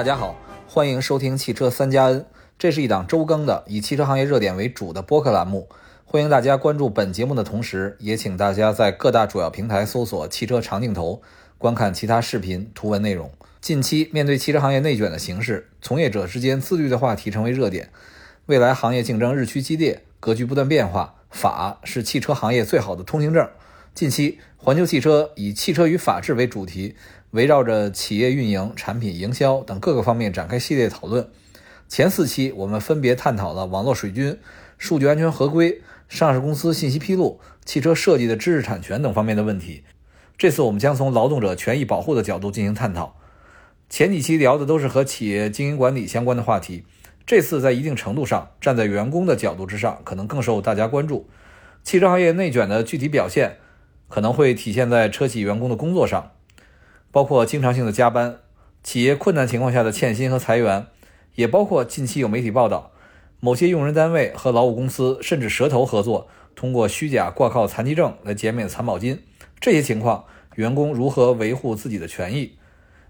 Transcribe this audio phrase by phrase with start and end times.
[0.00, 0.34] 大家好，
[0.66, 2.24] 欢迎收听汽车三加 N，
[2.58, 5.68] 这是一档周更的以汽车行业热点为主的播客栏目。
[6.06, 11.20] 欢迎大家关注本节目的同时，也请大家在各大主要平台搜索“汽车长镜头”，
[11.58, 13.30] 观看其他视频、图文内容。
[13.60, 17.90] 近期面对汽车行业内卷的形势，从业者之间自律的话题成为热点。
[18.46, 23.46] 未来行业竞争日趋激烈，格局不断变化，法是汽车行业最好的通行证。
[23.92, 26.96] 近期，环球汽车以“汽车与法治”为主题。
[27.30, 31.28] 围绕着企业运营、产品营销等各个方面展开系列讨论。
[31.88, 34.38] 前四期我们分别探讨了网络水军、
[34.78, 39.84] 数据安全合规、上市公司信息披露、汽车设计的知识产权等方面的问题。
[40.36, 43.16] 这次我们将从劳动者权益保护的角度进行探讨。
[43.88, 46.84] 前几期聊的都是和企业经营管理相关的话题，
[47.26, 51.28] 这次在一定程度上站在员工的角度之上，可能更受大家关注。
[51.82, 53.58] 汽车行业内卷的具体表现
[54.08, 56.32] 可能会体现在车企员工的工作上。
[57.12, 58.38] 包括经常性的加班，
[58.82, 60.86] 企业困难情况下的欠薪和裁员，
[61.34, 62.92] 也包括近期有媒体报道，
[63.40, 69.22] 某些用人单位和劳务公司甚至蛇头合作，通过虚假挂靠残疾证来减免残保金。
[69.58, 72.56] 这些情况，员工如何维护自己的权益？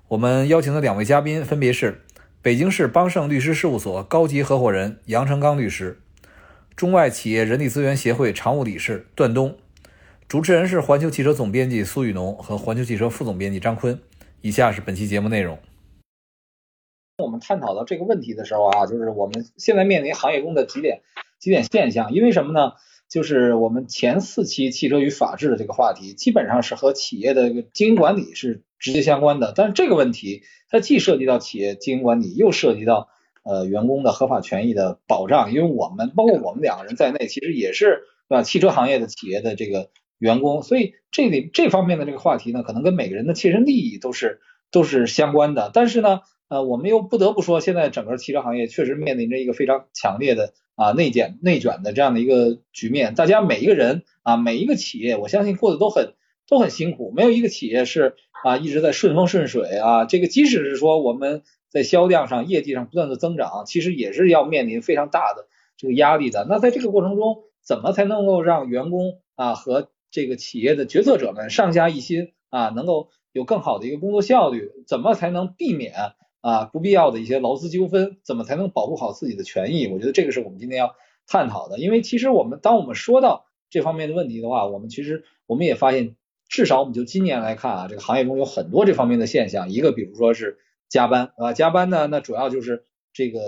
[0.08, 2.02] 我们邀请的两位嘉宾分别是
[2.42, 6.00] 北京市邦盛律师事务所高级合伙人杨成刚律师，
[6.74, 9.56] 中外企业人力资源协会常务理事段东。
[10.30, 14.00] 主持人是环球汽车总编辑苏雨农和环球汽车副总编辑张坤。
[14.42, 15.58] 以下是本期节目内容。
[17.18, 21.00] 我们探讨到这个问题的时候啊，就是我们现在面临行业中的几点
[21.40, 22.12] 几点现象。
[22.12, 22.74] 因为什么呢？
[23.08, 29.52] 就是我们前四期汽车与法治的这个话题，基本上是和企业的经营管理是直接相关的。
[29.56, 33.08] 但是这个问题，它既涉及到企业经营管理，又涉及到
[33.42, 35.52] 呃员工的合法权益的保障。
[35.52, 38.42] 因为我们包括我们两个人在内，其实也是对吧？
[38.44, 39.90] 汽车行业的企业的这个。
[40.20, 45.70] 员工，所以这里这方面的这个话题呢，可能跟每个人的切身利益都是都是相关的。
[45.72, 53.14] 但是呢，呃，我们又不得不说，现在整个汽车行业确实面临着一个非常强烈的啊内卷内卷的这样的一个局面。
[53.14, 56.12] 大家每一个人啊，每一个企业，我相信过得都很
[56.46, 58.14] 都很辛苦，没有一个企业是
[58.44, 60.04] 啊一直在顺风顺水啊。
[60.04, 65.46] 这个即使是说我们在销量上、业绩上不断的增长，其实也是要面临非常大的
[65.78, 66.46] 这个压力的。
[66.46, 75.94] 那在这个过程中，怎么才能够让员工啊和这个企业的决策者们上下一心啊，能够有更好的一个工作效率，怎么才能避免
[76.40, 78.18] 啊不必要的一些劳资纠纷？
[78.24, 79.86] 怎么才能保护好自己的权益？
[79.86, 81.78] 我觉得这个是我们今天要探讨的。
[81.78, 86.16] 因为其实我们当我们说到这方面的问题的话，我们其实我们也发现，
[86.48, 89.70] 至少我们就今年来看啊，这个行业中有很多这方面的现象。
[89.70, 93.40] 一个比如说是加班啊，加班呢，那主要就是这个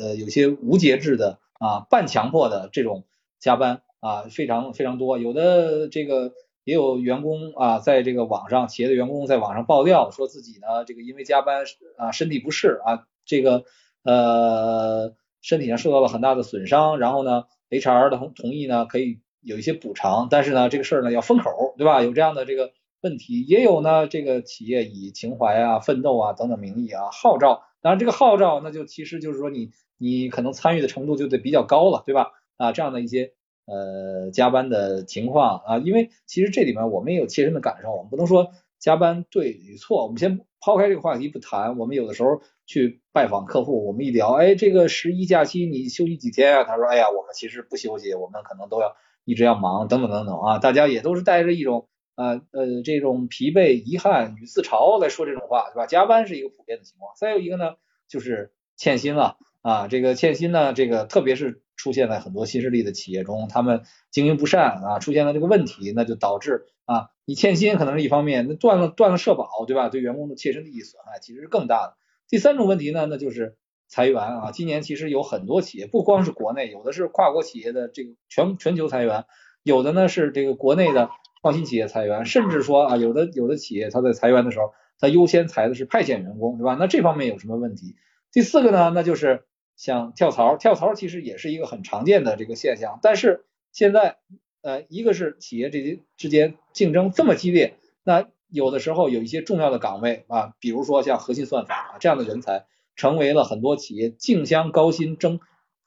[0.00, 3.06] 呃有些无节制的啊半强迫的这种
[3.38, 3.80] 加班。
[4.00, 6.32] 啊，非常非常多，有的这个
[6.64, 11.64] 也有员工啊，在这个网上，企业的员工在网上爆料，说自己呢，这个因为加班
[11.98, 13.64] 啊，身体不适啊，这个
[14.04, 22.02] 呃身体上受到了很大的损伤，然后呢，HR 的同同意呢，可以有一些补偿，但是呢，这个事儿呢要封口，对吧？
[22.02, 22.72] 有这样的这个
[23.02, 32.28] 问题，也有呢，这个企业以情怀啊、奋斗啊等等名义啊号召，当然这个号召那就其实就是说你你可能参与的程度就得比较高了，对吧？
[32.56, 33.32] 啊，这样的一些。
[33.70, 38.50] 呃，加班的情况啊，因为其实这里面我们也有切身的感受，我们不能说
[38.80, 41.78] 加班对与错，我们先抛开这个话题不谈。
[41.78, 46.64] 我们有的时候去拜访客户，我们一聊，哎，这个十一假期你休息几天啊？
[46.64, 50.58] 他说，哎呀，我们其实不休息，我们可能都要一直要忙，等等等等啊。
[50.58, 55.86] 大家也都是带着一种呃呃这种疲惫、遗憾与自嘲来说这种话，对吧？
[55.86, 57.12] 加班是一个普遍的情况。
[57.16, 57.74] 再有一个呢，
[58.08, 61.62] 就是欠薪了啊，这个欠薪呢，这个特别是。
[61.80, 69.88] 出现在很多新势力的企业中，他们经营不善啊，出现了这个问题，那就导致啊，你欠薪可能是一方面，那断了断了社保，对吧？
[69.88, 71.94] 对员工的切身利益损害其实是更大的。
[72.28, 73.56] 第三种问题呢，那就是
[73.88, 74.50] 裁员啊。
[74.52, 79.24] 今年其实有很多企业，不光是国内，有的是跨国企业的这个全全球裁员，
[79.62, 81.08] 有的呢是这个国内的
[81.40, 86.76] 创新企业裁员，甚至说啊，有的有的企业他在裁员的时候，他优先裁的是派遣员工，对吧？
[86.78, 87.96] 那这方面有什么问题？
[88.30, 89.46] 第四个呢，那就是。
[89.80, 94.18] 像跳槽，跳槽其实也是一个很常见的这个现象，但是现在，
[94.60, 105.40] 呃，一个是企业这些之间竞争这么激烈，那有的时候有一些重要的岗位啊，比如说像核心算法啊这样的人才，成为了很多企业竞相高薪争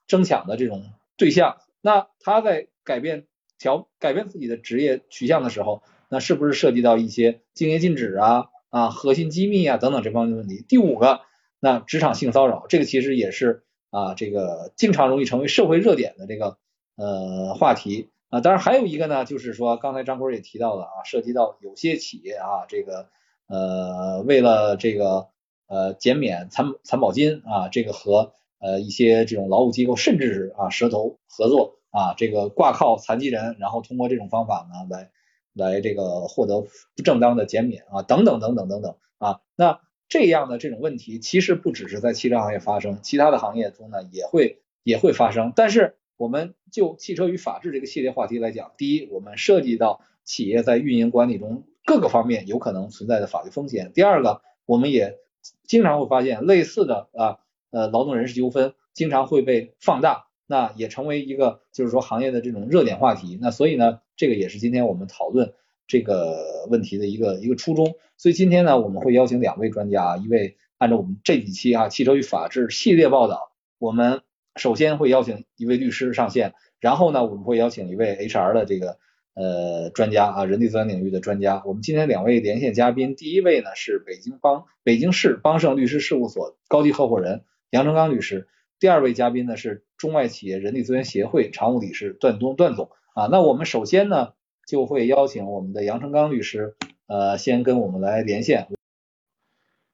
[0.07, 0.86] 争抢的这种
[1.16, 1.57] 对象。
[1.80, 3.28] 那他在改变
[3.60, 10.66] 调改变自己的职业取向的时候，那是不是涉及到一些竞业禁止啊啊核心机密啊等等这方面的问题？
[10.68, 11.22] 第五个，
[11.60, 13.63] 那职场性骚扰，这个其实也是。
[13.94, 16.57] 啊，这个经常容易成为社会热点的这个
[16.95, 18.10] 呃话题。
[18.30, 23.10] 啊，当然还有一个呢，就是说刚才张坤也提到了啊，涉及到有些企业啊，这个
[23.48, 25.28] 呃为了这个
[25.68, 35.12] 呃减免残残保金啊，这个和呃一些这种劳务机构甚至是啊蛇头合作啊，这个挂靠残疾人，然后通过这种方法呢来
[35.54, 45.95] 来这个获得不正当的减免啊，等等等等等等啊，那这样的这种问题其实不只是在汽车行业发生，其他的行业中呢也会也会发生，但是。
[46.15, 55.17] 我们就汽车与法治这个系列话题来讲，第一，我们涉及到企业在运营管理中各个方面有可能存在的法律风险；第二个，我们也
[55.63, 57.39] 经常会发现类似的啊
[57.71, 63.38] 呃劳动人事纠纷经常会被放大，那也成为一个就是说行业的这种热点话题。
[63.41, 65.56] 那所以呢，这个也是今天我们讨论
[65.88, 67.95] 这个问题的一个一个初衷。
[68.18, 74.21] 所以今天呢，我们会邀请两位专家，一位按照我们这几期啊汽车与法治系列报道，我们。
[74.56, 79.00] 首先会邀请一位律师上线，然后呢，我们会邀请一位 HR 的这个
[79.33, 81.63] 呃专家啊，人力资源领域的专家。
[81.65, 88.47] 我们今天两位连线嘉宾，第一位呢是北京邦北京市邦盛律师事务所高级合伙人杨成刚律师，
[88.77, 93.25] 第二位嘉宾呢是中外企业人力资源协会常务理事段东段总啊。
[93.31, 94.33] 那我们首先呢
[94.65, 96.75] 就会邀请我们的杨成刚律师
[97.07, 98.68] 呃先跟我们来连线。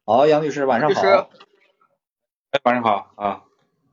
[0.06, 1.02] 好，杨律师晚上好。
[2.52, 3.44] 哎，晚上好啊。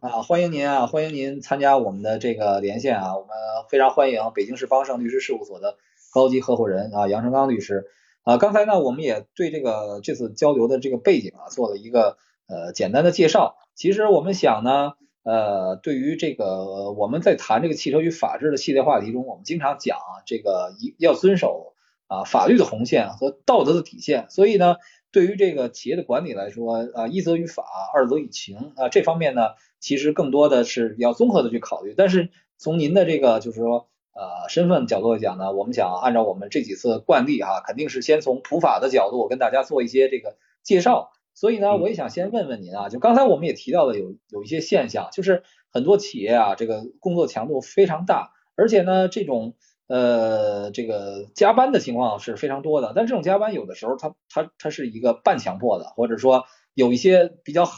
[0.01, 3.37] 啊，欢迎您啊，欢迎您参加我们的这个连线啊，我们
[3.69, 5.77] 非常欢迎北京市方盛律师事务所的
[6.13, 7.87] 高级合伙人啊杨成刚律师
[8.23, 8.37] 啊。
[8.37, 13.57] 刚才呢，我们也对这个这次交流的这个背景啊做了一个呃简单的介绍。
[13.75, 14.93] 其实我们想呢，
[15.27, 21.75] 呃，对于这个我们在谈这个汽车与法治的系列话题中，我们经常讲，这个一要遵守
[22.07, 24.27] 啊法律的红线和道德的底线。
[24.31, 24.77] 所以呢，
[25.11, 29.43] 对于这个企业的管理来说啊，一则以法，二则以情啊，这方面呢。
[29.79, 41.13] 其实更多的是要综合的去考虑，但是从您的这个就是说呃身份角度来讲呢，我们想按照我们这几次惯例啊，肯定是先从普法的角度跟大家做一些这个介绍。
[41.37, 49.55] 所以呢，我也想先问问您啊，就刚才我们也提到的有有一些现象，就是很多企业啊，这个工作强度非常大，而且呢，这种
[49.87, 52.93] 呃这个加班的情况是非常多的。
[52.97, 57.69] 但这种加班有的时候它它它是一个半强迫的，或者说有一些比较。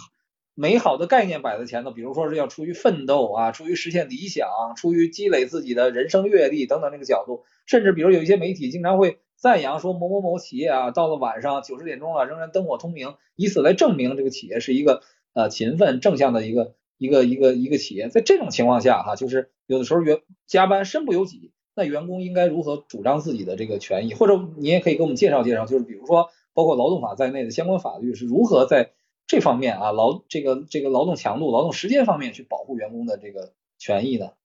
[0.61, 15.03] 美好的概念摆在前头，比如说是要出于奋斗啊，出于实现理想，出于积累自己的人生阅历等等这个角度，甚至比如有一些媒体经常会赞扬说某某某企业啊，到了晚上九十点钟了仍然灯火通明，以此来证明这个企业是一个
[15.33, 18.09] 呃勤奋正向的一个一个一个一个企业。
[18.09, 24.15] 在这种情况下哈，就是有的时候员加班身不由己，那员工应该如何主张自己的这个权益？
[24.15, 28.91] 或者你也可以给我们介绍介绍，就是比如说包括劳动法在内的相关法律是如何在。
[29.31, 34.38] 这方面啊，劳这个这个劳动强度、劳动时间方面去保护员工的这个权益的？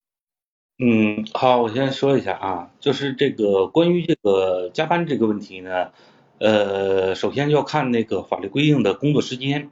[0.86, 5.92] 嗯，好，我先说一下啊，就是这个关于这个加班这个问题呢，
[6.40, 9.70] 呃，首先要看那个法律规定的工作时间。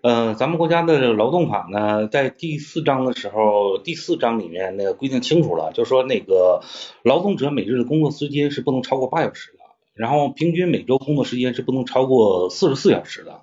[0.00, 6.62] 呃，咱们国家的劳动法呢，在第四章的时候，第四章里面那个规定清楚了，就说那个
[7.02, 9.58] 劳动者每日的工作时间是不能超过八小时的，
[9.92, 13.42] 然后平均每周工作时间是不能超过四十四小时的。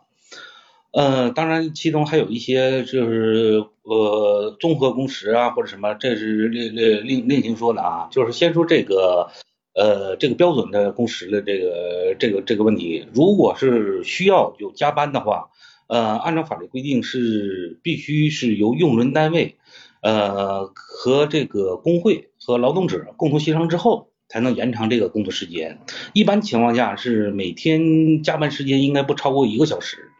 [0.93, 8.07] 呃，当然，其中还有一些就是呃综合工时啊，或者什么，这是另另另另行说的啊。
[8.12, 9.27] 就是先说这个
[9.73, 15.50] 呃这个标准的工时的这个这个这个问题，如果是需要有加班的话，
[15.88, 19.55] 呃，按照法律规定是必须是由用人单位
[20.03, 25.79] 呃和这个工会和劳动者共同协商之后，才能延长这个工作时间。
[26.13, 30.12] 一般情况下是每天加班时间应该不超过一个小时。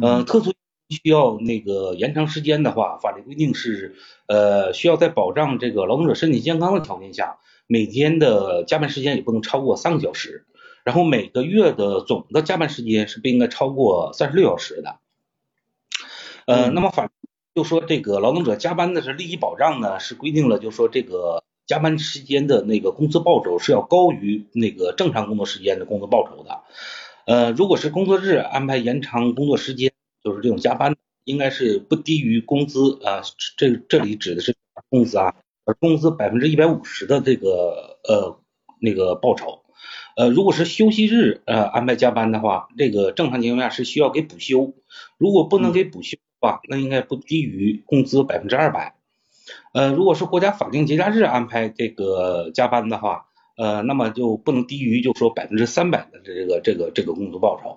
[0.00, 0.52] 呃，特殊
[0.88, 3.96] 需要那个延长时间的话，法律规定是
[4.26, 10.46] 呃需要在保障这个劳动者身体健康的条件下，每天的加班时间也不能超过三个小时，
[10.84, 14.96] 然后每个月的总的加班时间是不应该超过三十六小时的。
[16.46, 17.10] 呃，那么法
[17.54, 26.62] 就说这个劳动者加班的是利益保障呢，是规定了，就说这个加班时间的那个工资报酬是要高于那个正常工作时间的工资报酬的。
[27.24, 29.92] 呃，如果是工作日安排延长工作时间，
[30.24, 33.22] 就是这种加班，应该是不低于工资啊，
[33.56, 34.56] 这这里指的是
[34.90, 38.40] 工资啊，而工资百分之一百五十的这个呃
[38.80, 39.62] 那个报酬。
[40.16, 44.74] 呃，如果是休息日呃安排加班的话，这个正常情况下是需要给补休，
[45.16, 48.96] 如果不能给补休的话，那应该不低于工资百分之二百。
[49.74, 53.26] 呃，如果是国家法定节假日安排这个加班的话。
[53.56, 57.76] 呃，那么就不能低于，就说百分之三百的这个这个这个工资报酬。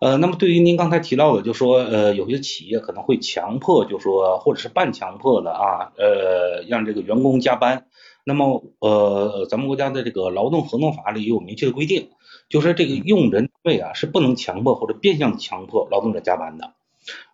[0.00, 7.86] 呃，那么对于您刚才提到的，就说呃有些企业可能会强迫，就说或者是半强迫的啊，呃让这个员工加班。
[8.24, 12.10] 那么呃咱们国家的这个劳动合同法里有明确的规定，
[12.48, 16.72] 就是这个用人单位啊是不能强迫或者变相强迫劳动者加班的。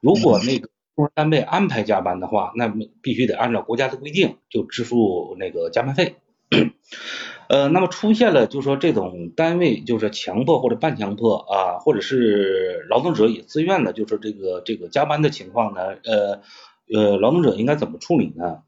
[0.00, 6.16] 如果那个用人单位安排加班的话，那么必须得按照国家的规定就支付那个加班费。
[7.48, 16.40] 呃，那么出现了就是说这种单位就是强迫或者半强迫啊，或者是劳动者也自愿的，就是这个这个加班的情况呢，呃
[16.92, 18.62] 呃，劳动者应该怎么处理呢？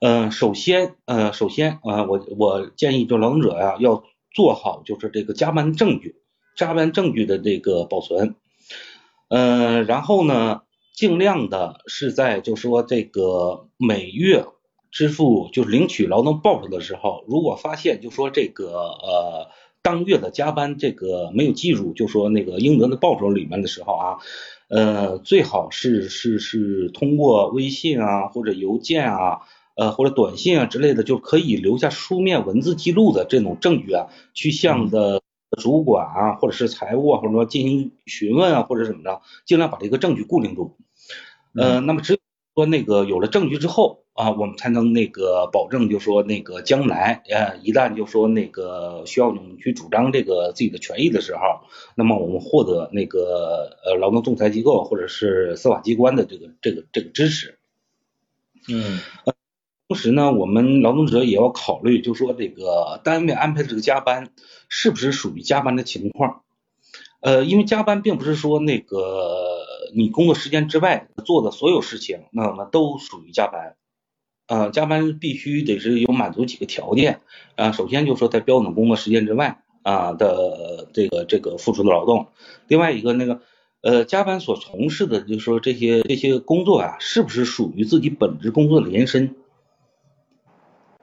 [0.00, 6.16] 呃，首先呃首先啊，我我建议就劳动者呀要做好就是这个加班证据，
[6.56, 8.36] 加班证据的这个保存。
[9.28, 10.62] 嗯，然后呢，
[10.94, 14.44] 尽量的是在就说这个每月。
[14.90, 19.48] 支付就是领取劳动报酬的时候，如果发现就说这个呃
[19.82, 24.18] 当月的加班这个没有计入，就说那个应得的报酬里面的时候啊，
[24.68, 29.42] 呃最好是是是通过微信啊或者邮件啊
[29.76, 35.22] 呃或者短信啊之类的，就可以留下书面文字记录的这种证据啊，去向的
[35.60, 40.76] 主管啊或者是财务啊或者说进行询问啊或者怎么着，尽量把这个证据固定住。
[41.54, 42.18] 呃，那么只有
[42.54, 44.04] 说那个有了证据之后。
[44.18, 51.40] 啊，我们才能那个保证，就说那个将来，呃，一旦就说那个需要我们去主张这个自己的权益的时候，
[51.94, 57.60] 那么我们获得那个呃劳动仲裁机构或者是司法机关的这个这个这个支持。
[58.68, 58.98] 嗯，
[59.86, 64.32] 同时呢，我们劳动者也要考虑，就说这个单位安排的这个加班
[64.68, 66.42] 是不是属于加班的情况。
[67.20, 73.76] 呃，因为加班并不是说那个你工作时间之外做的所有事情，那么都属于加班。
[74.48, 77.20] 呃，加班必须得是有满足几个条件
[77.54, 77.70] 啊。
[77.72, 82.28] 首先就说在标准工作时间之外啊的这个这个付出的劳动。
[82.66, 83.40] 另外一个那个
[83.80, 89.36] 呃，加班所从事的，就是说这些这些工作啊，是不是属于自己本职工作的延伸？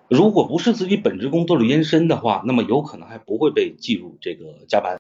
[0.10, 5.00] 如果不是自己本职工作的延伸的话，那么有可能还不会被计入这个加班。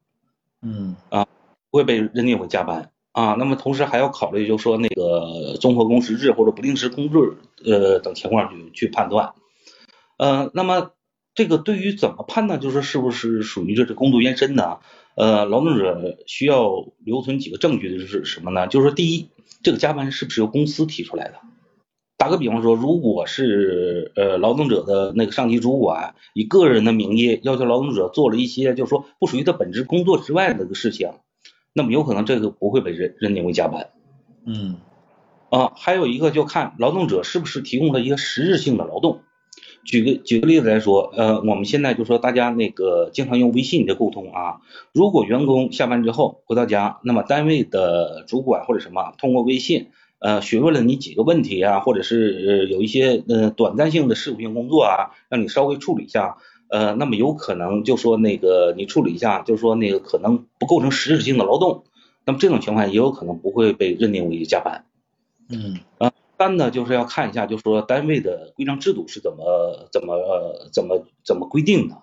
[0.62, 1.28] 嗯啊，
[1.70, 2.92] 不会被认定为加班。
[3.16, 7.18] 啊，那么同时还要考虑，就是说那个综合工时制或者不定时工制
[7.64, 9.34] 呃等情况去去判断。
[10.18, 10.92] 呃，那么
[11.34, 14.80] 这个对于怎么判断，就是是不是属于这是工作延伸呢？
[15.16, 18.68] 呃，劳动者需要留存几个证据的就是什么呢？
[18.68, 19.30] 就是说第一，
[19.64, 21.36] 这个加班是不是由公司提出来的？
[22.18, 31.12] 打个比方说，如果是呃劳动者的那个上级主管以个人的名义要求劳动者做了一些，就是说不属于他本职工作之外的个事情。
[31.77, 33.89] 那么有可能这个不会被认认定为加班，
[34.46, 34.77] 嗯，
[35.50, 39.20] 啊，还有一个就看劳动者是不是提供了一个实质性的劳动。
[39.84, 44.62] 举个举个例子来说，呃，我们现在就说大家那个经常用微信的沟通啊，
[44.94, 49.88] 如果员工下班之后回到家，那么单位的主管或者什么通过微信
[50.20, 56.38] 呃询问了你几个问题啊，或者是有一些呃短暂性的事务性工作啊，让你稍微处理一下。
[56.70, 61.84] 呃，那么有可能就说那个你处理一下，就是说那个可能不构成实质性的劳动，
[62.26, 64.86] 那么这种情况也有可能不会被认定为加班。
[65.48, 70.18] 嗯，啊，三呢就是要看一下，就是说单位的规章制度是怎么怎么
[70.74, 71.96] 怎么怎么规定的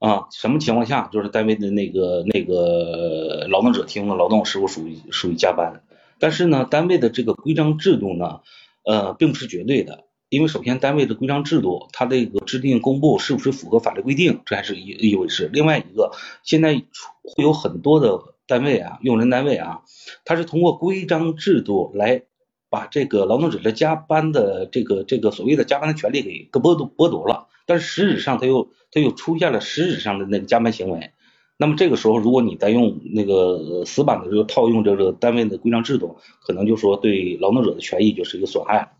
[0.00, 0.26] 啊？
[0.32, 5.82] 什么情况下就是单位的那个那个劳动者提供的劳动是否属于属于加班？
[6.18, 8.40] 但是呢，单位的这个规章制度呢，
[8.84, 10.04] 呃，并不是绝对的。
[10.34, 15.48] 因为首先单位的规章制度，它这个制定公布是不是符合法律规定，这还是一一回事。
[15.52, 16.10] 另外一个，
[16.42, 16.74] 现在
[17.22, 19.82] 会有很多的单位啊，用人单位啊，
[20.24, 22.22] 它是通过规章制度来
[22.68, 31.12] 把这个劳动者的加班的这个这个所谓的加班的权利给剥夺剥夺了，但是实质上他又他又出现了实质上的那个加班行为。
[31.56, 38.96] 那么这个时候，如果你再用那个死板的这个套用这个单位的规章制度，可能就说对劳动者的权益就是一个损害。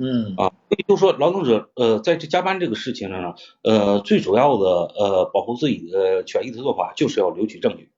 [0.00, 7.92] 嗯啊，所以就说劳动者呃在这加班这个事情上呢，呃最主要的呃保护自己的权益的做法就是要留取证据。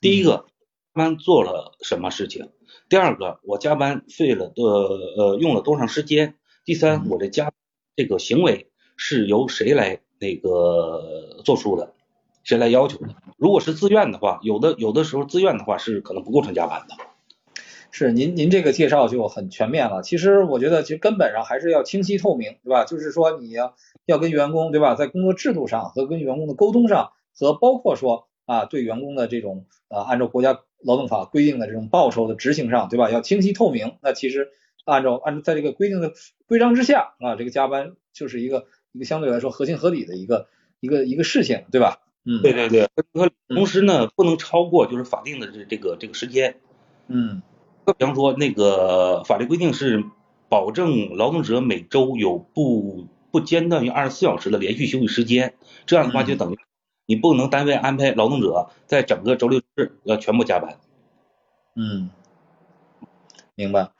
[0.00, 0.44] 第一个，
[0.94, 2.50] 加班做了什么事情？
[2.90, 6.36] 第二个，我加班费了的呃用了多长时间？
[6.64, 7.50] 第三，我的加
[7.96, 11.94] 这个行为是由谁来那个做出的？
[12.44, 13.14] 谁来要求的？
[13.36, 16.94] 如果是自愿的话，有的有的时候自愿的话是可能不构成加班的。
[17.90, 20.02] 是您您这个介绍就很全面了。
[20.02, 22.84] 其实我觉得，其实根本上还是要清晰透明，对吧？
[22.84, 24.94] 就是说你要要跟员工，对吧？
[24.94, 33.10] 在工作制度上和跟员工的沟通上，和包括说啊对员工的这种啊按照国家劳动法规定的这种报酬的执行上，对吧？
[33.10, 33.96] 要清晰透明。
[34.02, 34.50] 那其实
[34.84, 36.12] 按照按照在这个规定的
[36.46, 40.48] 规章之下啊，这个加班就是一个一个相对来说合情合理的一个
[40.80, 42.02] 一个一个事情，对吧？
[42.24, 42.88] 嗯，对对对。
[43.48, 46.56] 同时呢，不能超过就是法定的这这个这个时间。
[47.06, 47.40] 嗯。
[47.94, 50.04] 比方说，那个法律规定是
[50.48, 55.54] 保证劳动者每周有不不间断于二十四小时的连续休息时间，
[55.86, 56.58] 这样的话就等于
[57.06, 60.78] 你不能单位安排劳动者在整个周六日要全部加班。
[61.74, 62.10] 嗯，
[63.54, 63.90] 明白。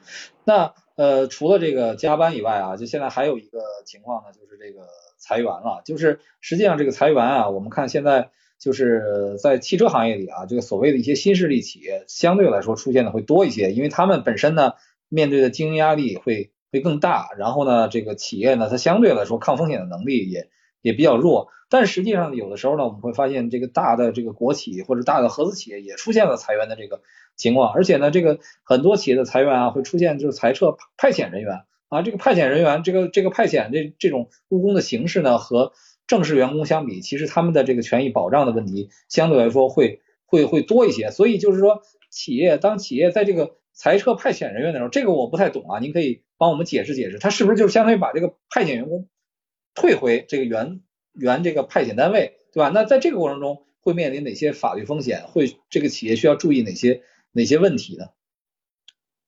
[0.44, 5.82] 那呃，除了这个加班以外啊，就现在还有一个情况呢，就是这个裁员了。
[5.84, 14.72] 就是实际上这个裁员啊，我们看现在就是在汽车行业里啊，这个所谓的一些新势力企业相对来说出现的会多一些，因为他们本身呢
[15.08, 20.48] 面对的经营压力会会更大，然后呢这个企业呢它相对来说抗风险的能力也
[20.82, 21.48] 也比较弱。
[21.70, 27.00] 但实际上有的时候呢，我们会发现这个大的这个国企或者大的合资企业也出现了裁员的这个。
[27.36, 35.70] 情况，而且呢，这个很多企业的裁员啊，会出现就是裁撤派遣人员啊，这个派遣人员，这个这个派遣这这种务工的形式呢，和
[36.08, 41.12] 正式员工相比，其实他们的这个权益保障的问题相对来说会会会多一些。
[41.12, 49.06] 所以就是说，企业当企业在这个裁撤派遣人员的时候，这个我不太懂啊，您可以帮我们解释解释，他是不是就相当于把这个派遣员工
[49.74, 50.80] 退回这个原
[51.12, 52.70] 原这个派遣单位，对吧？
[52.74, 55.26] 那在这个过程中会面临哪些法律风险？
[55.28, 57.02] 会这个企业需要注意哪些？
[57.32, 58.06] 哪些问题呢？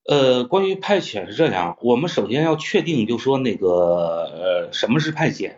[0.09, 5.57] 呃，关于派遣是这样，我们首先要确定，就说那个呃，什么是派遣？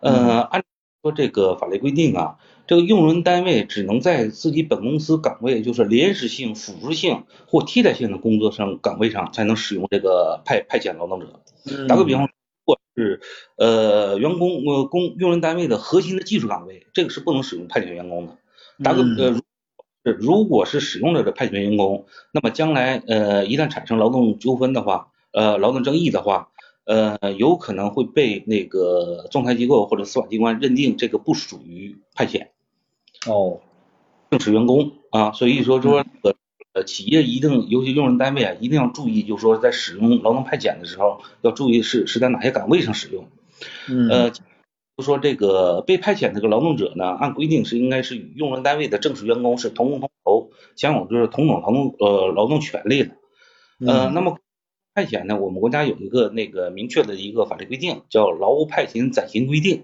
[0.00, 0.62] 呃，按
[1.02, 11.26] 说这个法律规定啊，这个用人单位只能在自己本公司岗位，就是临时性、辅助性或替代性的工作上岗位上，才能使用这个派派遣劳动者。
[11.86, 12.28] 打个比方，如
[12.64, 13.20] 果是
[13.56, 18.36] 呃员工呃工用人单位的核心的技术岗位，这个是不能使用派遣员工的。
[18.82, 19.40] 打个呃。
[20.18, 26.48] 如果是使用者的派遣员工，那么将来呃一旦产生劳动纠纷的话，呃劳动争议的话，
[26.88, 32.48] 呃有可能会被那个仲裁机构或者司法机关认定这个不属于派遣。
[33.26, 33.60] 哦，
[34.30, 36.04] 正式员工啊，所以说说
[36.72, 43.28] 呃企业一定尤其用人单位啊一定要注意，就是说在使用劳动派遣的时候要注意是是在哪些岗位上使用。
[43.88, 44.08] 嗯。
[44.08, 44.32] 呃。
[44.98, 53.10] 就说这个被派遣这个劳动者呢，按规定是应该是与用人单位的正式员工是同工同酬，享有就是同等劳动呃劳动权利的。
[53.86, 54.38] 呃，那么
[54.98, 59.76] 派遣呢，我们国家有一个那个明确的一个法律规定，叫《劳务派遣暂行规定》。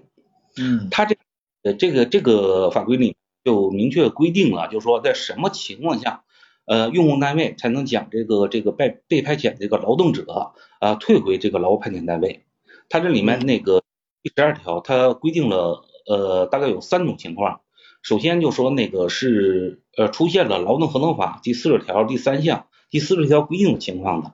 [0.57, 0.89] 嗯。
[0.91, 1.15] 它这
[1.63, 6.23] 呃这个这个法规里就明确规定了，就是说在什么情况下，
[6.65, 10.51] 呃用工单位才能将这个这个被被派遣这个劳动者
[10.81, 12.43] 啊退回这个劳务派遣单位。
[12.89, 13.81] 它这里面那个。
[14.25, 17.61] 第十二条，它规定了呃大概有三种情况。
[18.01, 24.33] 首先就说那个是呃出现了劳动合同法第四十条第三项第四十条规定的情况的。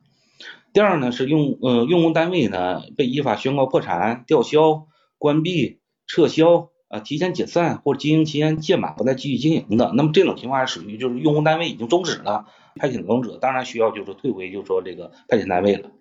[0.74, 15.92] 第二呢是用呃用工单位呢被依法宣告破产、吊销、关闭、撤销啊提前解散或者经营期间届满不再继续经营的，那么这种情况属于就是用工单位已经终止了，派遣劳动者当然需要就是退回就是说这个派遣单位了。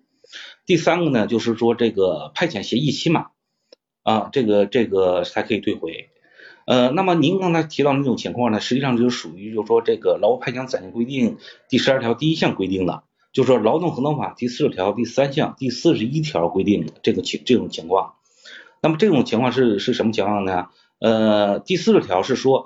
[0.65, 3.27] 第三个呢就是说这个派遣协议期满。
[4.03, 6.09] 啊，这个这个才可以退回。
[6.65, 11.37] 呃，那么您刚才提到那种情况呢，实际上就是属于就是说这个劳务派遣暂行规定
[11.69, 18.13] 第十二条第一项规定的，就说劳动合同法第四十条第三项第四十一条规定的这个情这种情况。
[18.81, 20.67] 那么这种情况是是什么情况呢？
[20.99, 22.65] 呃，第四十条是说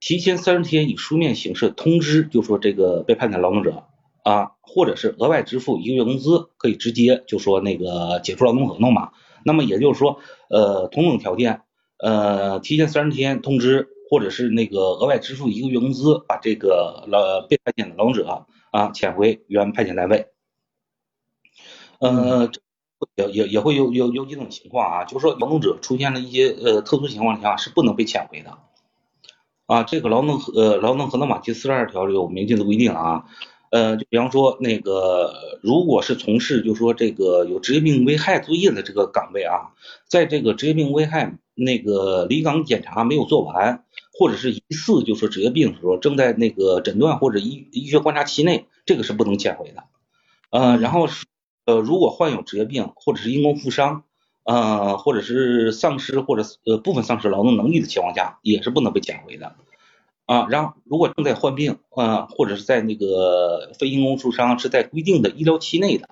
[0.00, 3.84] 提前三十天以书面形式通知，就说这个被派遣劳动者
[4.22, 9.10] 啊，或者是额外支付一个月工资，可以直接就说那个解除劳动合同嘛。
[9.44, 10.18] 那么也就是说，
[10.50, 11.62] 呃，同等条件，
[11.98, 18.46] 呃，提前三十天通知，或者是那个额外支付一个月工资，把这个劳被派遣的劳动者
[18.76, 20.28] 啊遣回原派遣单位。
[21.98, 22.50] 呃，
[23.14, 28.58] 也也也会有有有几种情况啊，就是说劳动者出现了一些呃特殊情况下是不能被遣回的。
[29.64, 33.24] 啊，这个劳动呃劳动合同法第四十二条有明确的规定啊。
[33.70, 39.74] 呃，就比方说那个，如果是从事就说这个有职业病危害作业的这个岗位啊，
[40.06, 43.84] 在这个职业病危害那个离岗检查没有做完，
[44.18, 49.84] 或者是疑似就说职业病的时候，正在那个诊断或者医医学观察期内，这个是不能遣回的。
[50.50, 51.26] 呃，然后是
[51.66, 54.04] 呃，如果患有职业病或者是因公负伤，
[54.44, 59.54] 呃，或者是丧失或者呃部分丧失劳动能力的情况下，也是不能被遣回的。
[60.24, 66.08] 啊，然后如果正在患病，啊，或者是在那个非因公受伤，是在规定的医疗期内的，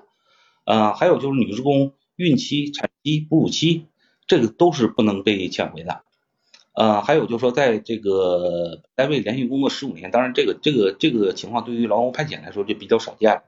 [0.64, 3.86] 啊，还有就是女职工孕期、产期、哺乳期，
[4.28, 6.02] 这个都是不能被遣回的，
[6.74, 13.42] 啊，还有就是说在这个单位连续工作十五年，当然这个这个这个情况对于劳务派遣来说就比较少见了，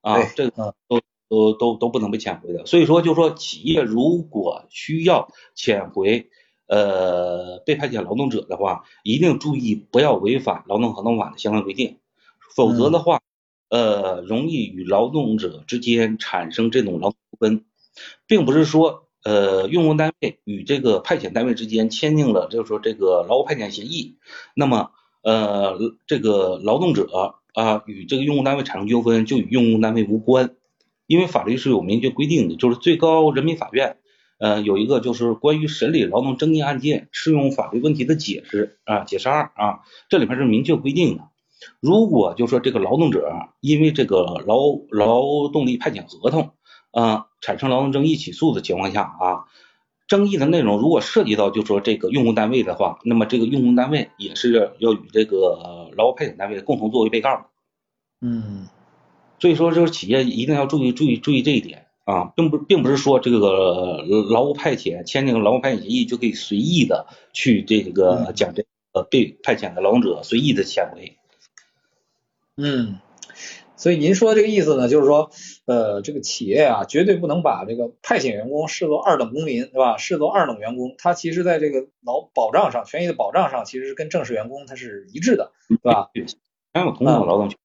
[0.00, 6.28] 啊，这个都都都都不能被遣回的，所以说就说企业如果需要遣回。
[6.68, 11.98] 呃，被派遣劳动者的话，一定注意不要违反劳动合同法的相关规定，
[12.56, 13.20] 否则的话，
[13.68, 17.66] 呃，容易与劳动者之间产生这种劳动纠纷，
[18.26, 24.16] 并不是说呃用工单位与这个派遣单位之间签订了就是说这个劳务派遣协议，
[24.54, 24.90] 那么
[25.22, 30.54] 呃这个劳动者啊与这个用工单位产生纠纷就与用工单位无关，
[31.06, 33.98] 因为法律是有明确规定的，就是最高人民法院
[34.38, 41.22] 呃有一个就是关于审理劳动争议案件适用法律问题的解释啊解释二啊，这里面是明确规定的。
[41.78, 43.30] 如果就说这个劳动者
[43.60, 44.58] 因为这个劳
[44.90, 46.50] 劳动力派遣合同
[46.90, 49.44] 啊产生劳动争议起诉的情况下啊，
[50.08, 57.50] 争议的内容如果涉及到就说这个用工单位的话，那么这个用工单位也是要与这个劳务派遣单位共同作为被告。
[58.20, 58.68] 嗯，
[59.38, 71.16] 所以说就是企业一定要注意注意注意这一点啊，并不并不是说这个劳务派遣签订劳务派遣协议就可以随意的去这个将这个被派遣的劳动者随意的遣回。
[72.56, 72.98] 嗯，
[73.82, 75.32] 所以您说的这个意思呢，就是说，
[75.66, 79.96] 呃，这个企业啊，绝对不能把这个派遣员工视作二等公民，对吧？
[79.96, 86.10] 视作二等员工，他其实在这个劳保障上、权益的保障上，其实是跟正式员工他是一致的，对吧？
[86.72, 87.58] 享有同等劳动权。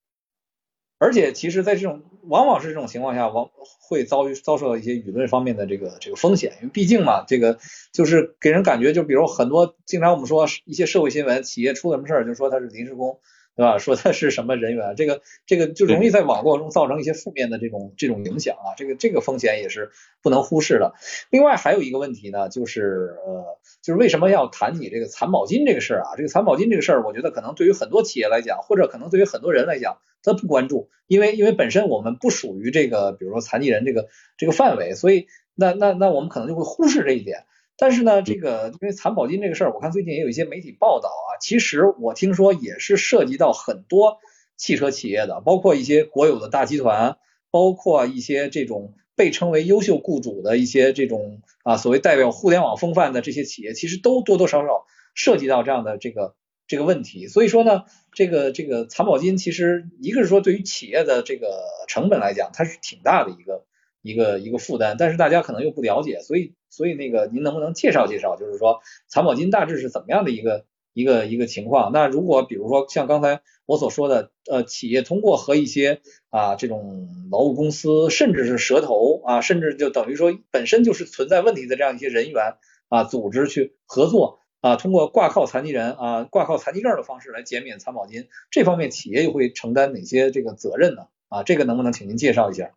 [0.98, 3.50] 而且，其实，在这种往往是这种情况下，往
[3.88, 7.60] 会遭遇遭受到一些舆论方面的这个这个风险，因为毕竟嘛，这个
[7.92, 13.20] 就是给人感觉，就比如很多经常我们说一些社会新闻，企业出了什么事儿，就说他是临时工。
[13.58, 13.76] 对吧？
[13.82, 19.90] 说他是什么人员，这个这个就容易在网络中造成一些负面的这种这种影响啊，这个这个风险也是
[20.22, 20.94] 不能忽视的。
[21.28, 26.14] 另外还有一个问题呢，就是呃，就是为什么要谈起这个残保金这个事儿啊？
[26.16, 37.44] 这个残保金这个事儿，我觉得可能对于很多企业来讲，或者可能对于很多人来讲，他不关注，因为因为本身我们不属于这个，比如说残疾人这个这个范围，所以那那那我们可能就会忽视这一点。
[37.80, 44.18] 但是呢，这个因为残保金这个事儿，我看最近也有一些媒体报道啊，其实我听说也是涉及到很多
[44.56, 47.18] 汽车企业的，包括一些国有的大集团，
[47.52, 56.34] 包括一些这种被称为优秀雇主的一些这种啊所谓代表互联网风范的这些企业，其实都多多少少涉及到这样的这个
[56.66, 57.28] 这个问题。
[57.28, 63.64] 所以说呢，这个这个残保金其实一个是说对于企业的这个成本来讲，它是挺大的一个
[64.02, 66.54] 一个一个负担，但是大家可能又不了解，所以。
[66.70, 71.92] 所以那个您能不能介绍介绍，就是说残保金大致是怎么样的一个一个一个情况？
[71.92, 76.00] 那如果比如说像刚才我所说的，呃，企业通过和一些
[76.30, 82.56] 啊这种劳务公司，甚至是蛇头啊，甚至就等于说本身就是存在问题的这样一些人员
[82.88, 91.08] 啊组织去合作啊，通过挂靠残疾人啊挂靠残疾证的方式来减免残保金，这方面企业又会承担哪些这个责任呢？
[91.28, 92.70] 啊，这个能不能请您介绍一下？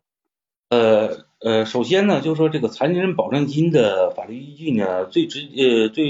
[0.72, 6.06] 呃呃，首先呢，就是说这个残疾人保障金的法律依据呢，最直呃最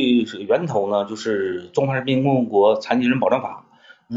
[0.46, 3.66] 源头呢，就是《中华人民共和国残疾人保障法》，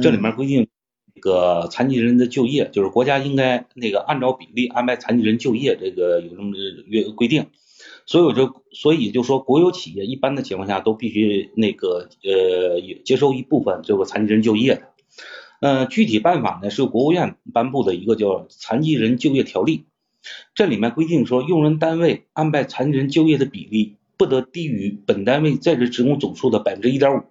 [0.04, 0.68] 这里面规定
[1.16, 6.52] 这个残疾人的就业，就是国家应该那个按照比例安排残疾人就业，这个有这么
[6.86, 7.48] 约规定。
[8.06, 14.82] 所以就所以就说国有企业一般的情况下都必须那个呃接收一部分这个残疾人就业的。
[15.60, 19.78] 呃，具体办法呢是由国务院颁布的一个叫《残疾人就业条例》。
[20.54, 27.22] 这里面规定说，用人单位安排残疾人就业的比例不得低于本单位在职职工总数的百分之一点五。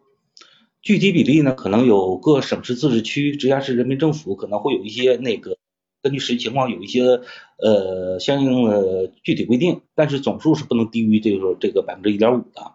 [0.83, 5.57] 具体比例呢，可能有各省市自治区、直辖市人民政府可能会有一些那个
[6.02, 7.20] 根据实际情况有一些
[7.59, 12.72] 呃相应的具体规定，但是总数是不能低于这个这个百分之一点五的。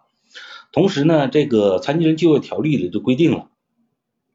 [0.72, 3.48] 同时呢，这个残疾人就业条例里就规定了，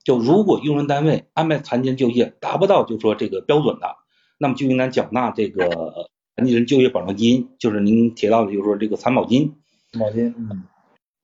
[0.06, 3.98] 就如果用人单位安排残疾人就业达不到就说这个标准的。
[4.38, 9.56] 那么就应该缴纳这个残疾人就业保障金，就是您提到的，就是说这个残保金。
[9.94, 10.64] 残保金，嗯，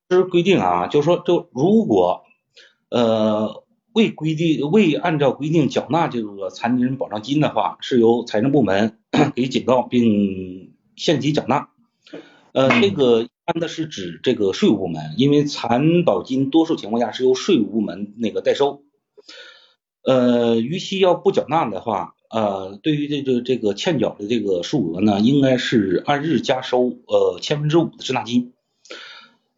[0.07, 2.23] 这是规定啊，就是说，就如果
[2.89, 8.99] 呃未规定、未按照规定缴纳这个残疾人保障金的话，是由财政部门
[9.35, 11.67] 给警告并限期缴纳。
[12.53, 18.83] 呃，这个一般的是指这个税务部门，因为残保金多数情况下是由税务部门那个代收。
[20.03, 22.15] 呃，逾期要不缴纳的话。
[22.31, 28.53] 呃，对于这个这个欠缴的这个数额呢，应该是按日加收呃千分之五的滞纳金。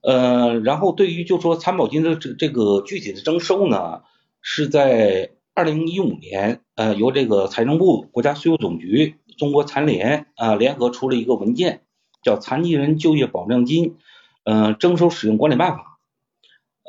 [0.01, 4.01] 呃，然后对于就说参保金的这这个具体的征收呢，
[4.41, 11.83] 是在二零一五年呃由这个财政部、国家税务总局、中国残联啊联合出了一个文件，
[12.23, 13.97] 叫《残疾人就业保障金
[14.45, 15.99] 呃征收使用管理办法》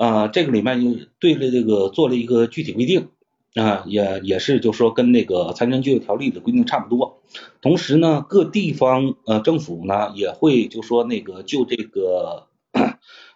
[0.02, 3.08] 啊，这个里面就对了这个做了一个具体规定。
[3.54, 7.20] 啊，也也是，就说跟那个残疾人就业条例的规定差不多。
[7.62, 12.48] 同时呢，各地方呃政府呢也会就说那个就这个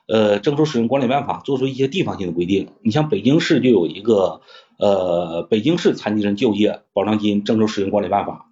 [0.09, 2.69] 呃征收使用管理办法做出一些地方性的规定。
[2.83, 4.41] 你像北京市就有一个
[4.79, 8.47] 呃北京市残疾人就业保障金征收使用管理办法。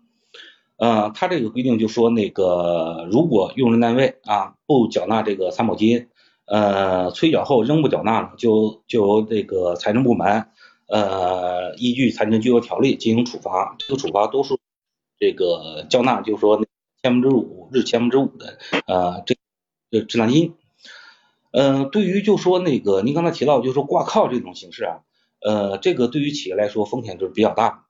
[0.76, 6.08] 呃，他这个规定就说那个如果用人单位啊不缴纳这个参保金，
[6.44, 10.48] 呃，催缴后仍不缴纳了，就就由这个财政部门
[10.88, 14.56] 呃依据残疾人就业条例进行处罚，这个处罚都是
[15.18, 16.64] 这个缴纳，就是说
[17.02, 19.36] 千分之五日千分之五的呃这
[19.90, 20.54] 这滞纳金。
[21.52, 25.00] 嗯，对于就说那个您刚才提到就是说挂靠这种形式啊，
[25.40, 27.84] 呃，这个对于企业来说风险就是比较大。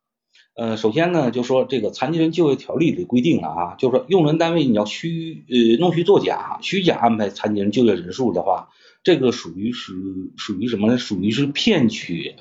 [0.55, 8.71] 呃，首先呢，就说这个残疾人就业条例里规定了啊，就是说用人单位你要虚呃弄虚作假、虚假安排残疾人就业人数的话，
[9.03, 9.93] 这个属于属
[10.37, 10.97] 属于什么呢？
[10.97, 12.37] 属于是骗取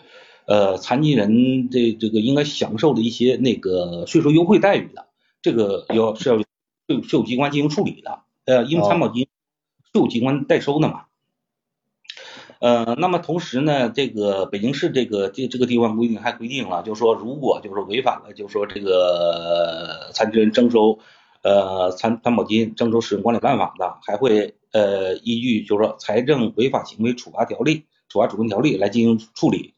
[0.48, 5.08] 呃残疾人这这个应该享受的一些那个税收优惠待遇的，
[5.42, 6.46] 这个要是要税
[7.04, 8.20] 税务机关进行处理的。
[8.46, 9.28] 呃，因为参保金
[9.92, 11.04] 税务机关代收的嘛。
[12.60, 20.98] 呃，那么同时呢，这个北京市这个这这个地方规定还规定了，就是说如果就是违反了，就是说这个残疾人征收
[21.44, 29.75] 呃残参保金征收使用管理办法的，还会呃依据就是说财政违法行为处罚条例、处罚处分条例来进行处理。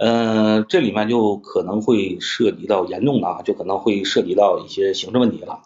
[0.00, 5.60] 呃，这里面就可能会涉及到严重的啊，就可能会涉及到一些刑事问题了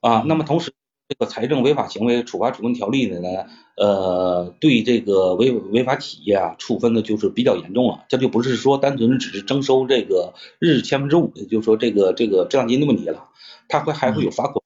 [0.00, 0.24] 啊。
[0.26, 0.72] 那么同时。
[1.08, 3.28] 这个财政违法行为处罚处分条例的呢，
[3.76, 8.04] 呃，对这个违违法企业啊，处分的就是比较严重了。
[8.08, 13.28] 这就不是说单纯的只是征收这个日千分之五的，就是说这个这个滞纳金的问题了，
[13.68, 14.60] 它会还会有罚款，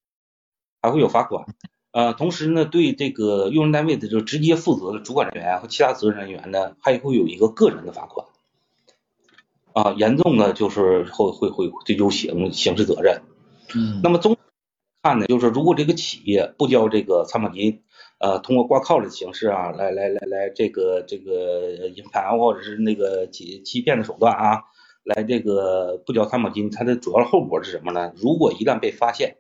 [0.81, 1.45] 还会有罚款。
[1.93, 8.27] 呃，同时呢，对这个用人单位的就直接负责的主管人员和其他责任人员呢，还会有一个个人的罚款。
[9.73, 13.23] 啊，严重的就是会会会追究刑刑事责任。
[13.75, 14.01] 嗯。
[14.03, 14.37] 那么综
[15.03, 17.83] 看呢，就是如果这个企业不交这个参保金，
[18.19, 24.65] 呃，通过挂靠的形式啊，来来来来这个这个隐瞒或者是那个欺欺骗的手段啊，
[25.05, 28.13] 来这个不交参保金，它的主要后果是什么呢？
[28.17, 29.37] 如果一旦被发现，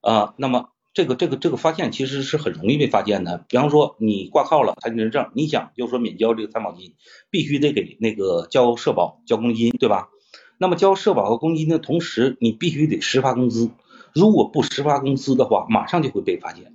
[0.00, 3.44] 啊，那么这个这个这个发现其实是很容易被发现的。
[3.48, 6.94] 比方说你挂靠了残疾人证，你想就说免交这个参保金，
[7.28, 10.08] 必须得给那个交社保、交公积金，对吧？
[10.56, 13.72] 那么交社保和公积金的同时，你必须得实发工资。
[14.14, 16.72] 如果不实发工资的话，马上就会被发现。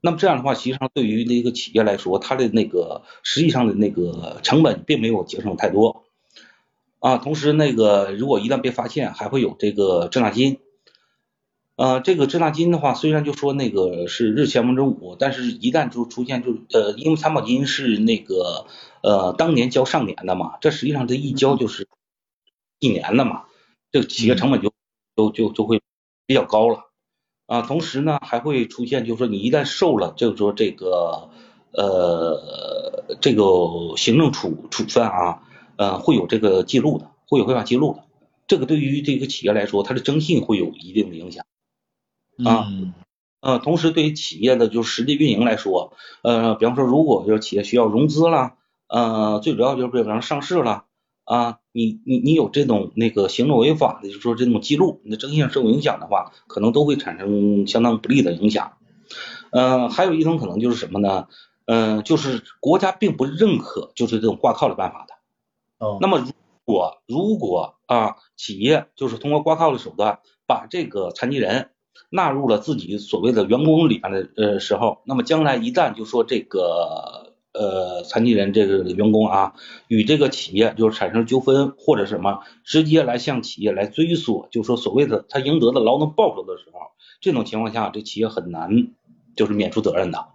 [0.00, 6.02] 那么这样的话，实际上对于那个企业来说，它的那个实际上的那个成本并没有节省太多
[6.98, 7.18] 啊。
[7.18, 10.58] 同时，那个如果一旦被发现，还会有这个滞纳金。
[11.76, 18.66] 呃，这个滞纳金的话，虽然就说那个是日千分之五，但是一旦就出现就呃，因为参保金是那个
[19.02, 21.88] 呃当年交上年的嘛，这实际上这一交就是
[22.78, 23.44] 一年的嘛，
[23.90, 24.72] 这个企业成本就
[25.16, 25.80] 就就就会。
[26.24, 26.84] 比较高了
[27.46, 31.30] 啊，同时呢还会出现，就是说你一旦受了，就是说这个
[31.72, 35.42] 呃这个行政处处分啊，
[35.76, 38.04] 呃会有这个记录的，会有违法记录的，
[38.46, 41.44] 这个对于这个企业来说，它的征信会有一定的影响
[42.44, 42.68] 啊，
[43.40, 48.54] 呃同时对于企业的就是实际运营来说，呃比方说如果就是企业需要融资了，
[48.88, 50.84] 呃最主要就是比方上市了。
[51.24, 58.72] 啊，你你你有这种那个行政违法的，就是说这种记录，你的征信上受影响的话，可能都会产生相当不利的影响。
[59.52, 61.28] 嗯，还有一种可能就是什么呢？
[61.66, 65.14] 嗯，就是国家并不认可就是这种挂靠的办法的。
[65.86, 65.98] 哦。
[66.00, 66.32] 那么如
[66.64, 71.70] 果如果啊，企业就是通过挂靠的手段把这个残疾人
[72.12, 77.32] 纳入了自己所谓的员工里面的呃时候，那么将来一旦就说这个。
[77.54, 79.52] 呃，残疾人这个员工啊，
[79.86, 86.80] 与这个企业就是产生纠纷或者什么，直接来向企业来追索，就说所谓的他赢得的劳动报酬的时候，
[87.20, 88.88] 这种情况下，这企业很难
[89.36, 90.28] 就是免除责任的。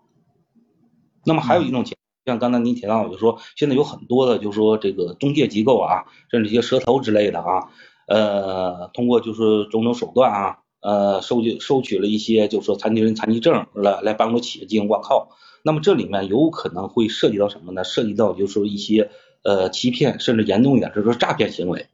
[1.26, 7.70] 那么还有一种情，像刚才您提到，就说现在有很多的，就说这个中介机构啊，甚至一些蛇头之类的啊，
[8.08, 15.30] 呃，通过就是种种手段啊，呃，收取收取了一些就是说残疾人残疾证来来帮助企业进行挂靠。
[15.64, 17.84] 那么这里面有可能会涉及到什么呢？
[17.84, 19.10] 涉及到就是说一些
[19.44, 21.88] 呃欺骗，甚至严重一点就是说诈骗行为。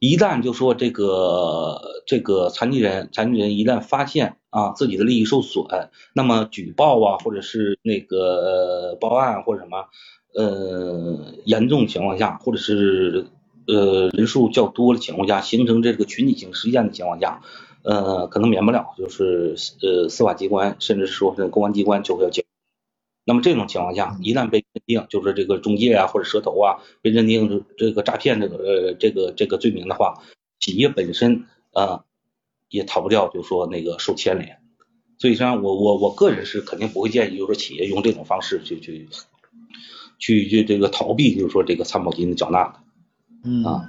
[0.00, 5.64] 一旦就说这个这个残疾人残疾人一旦发现啊自己的利益受损，
[6.12, 9.86] 那么举报啊或者是那个报案或者什么
[10.34, 13.28] 呃严重情况下，或者是
[13.66, 17.40] 呃人数较多的情况下，形成这个群体性事件的情况下，
[17.84, 22.44] 呃可能免不了就是呃司法机关甚至说是公安机关就会要介。
[23.26, 30.22] 那么这种情况下，一旦被认定就是这个中介啊或者蛇头啊被认定这个诈骗这个呃这个这个罪名的话，
[30.60, 32.04] 企业本身啊
[32.68, 34.58] 也逃不掉，就是说那个受牵连。
[35.18, 39.08] 所以说，我我我个人是肯定不会建议，就是说企业用这种方式去去
[40.18, 42.74] 去去这个逃避，就是说这个参保金的缴纳的。
[43.44, 43.88] 嗯，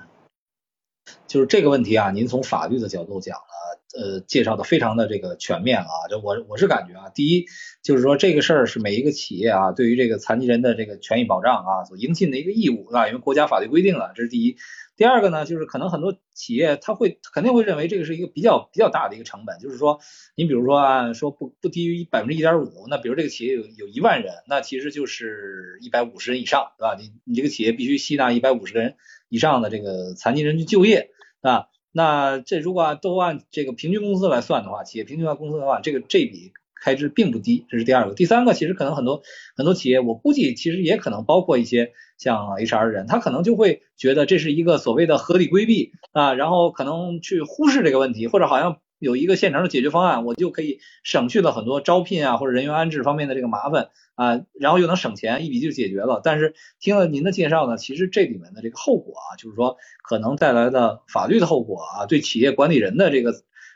[1.27, 3.54] 就是这个问题啊，您从法律的角度讲呢，
[3.97, 7.45] 呃介绍的非常的这个全面啊，就我我是感觉啊，第一
[7.81, 14.57] 就是说这个事儿是每一个企业啊对于这个残疾人的这个权益保障啊所应尽的一个义务啊，因为国家法律规定了，这是第一。
[14.97, 19.99] 第二个呢，就是可能很多企业他会肯定会认为这个是一个比较比较大的一个成本，就是说，
[20.37, 26.95] 你比如说啊，说不不低于百分之一点五，那比如这个企业有有一万人，那其实就是一百五十人以上，对吧？
[26.97, 28.95] 你你这个企业必须吸纳一百五十个人
[29.27, 31.09] 以上的这个残疾人去就业，
[31.41, 36.51] 啊，那这如果都按这个平均工资来算的话，企业平均工资的话，这个这笔。
[36.77, 38.13] 开支并不低，这是第二个。
[38.13, 39.23] 第三个，其实可能很多
[39.55, 56.21] 很多企业，我估计其实也可能包括一些像 HR 人，他可能就会觉得这是一个所谓的合理规避啊，然后可能去忽视这个问题，或者好像有一个现成的解决方案，我就可以省去了很多招聘啊或者人员安置方面的这个麻烦啊，然后又能省钱，一笔就解决了。
[56.23, 63.33] 但是听了您的介绍呢，其实这里面的这个后果啊，就是说可能带来的法律的后果啊，对企业管理人的这个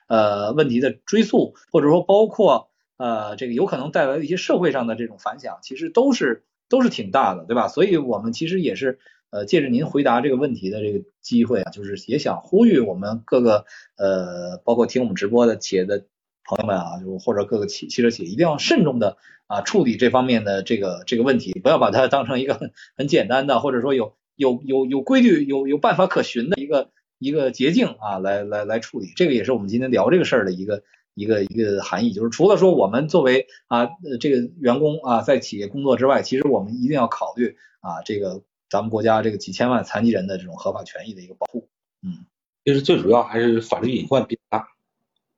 [0.07, 2.67] 呃问题的追溯，或者说包括。
[3.01, 7.69] 呃，这个有可能带来的一些社会上的这种反响，其实都是都是挺大的，对吧？
[7.69, 8.99] 所以我们其实也是
[9.31, 13.65] 呃，借着您回答这个问题的这个机会啊，就是也想呼吁我们各个
[13.97, 16.05] 呃，包括听我们直播的企业的
[16.45, 29.07] 朋友们啊，就或者各个汽汽车企业，一定要慎重的啊处理这方面的这个这个问题，不要把它当成一个很很简单的，或者说有有有有规律、有有办法可循的一个一个捷径啊，来来来处理。
[29.15, 30.83] 这个也是我们今天聊这个事儿的一个。
[31.15, 33.89] 一个一个含义就是，除了说我们作为啊
[34.21, 41.67] 这个员工啊在企业工作之外，其实我们一定要考虑啊这个咱们国家这个几千万残疾人的这种合法权益的一个保护。
[42.01, 42.25] 嗯，
[42.63, 44.69] 其实最主要还是法律隐患比较大，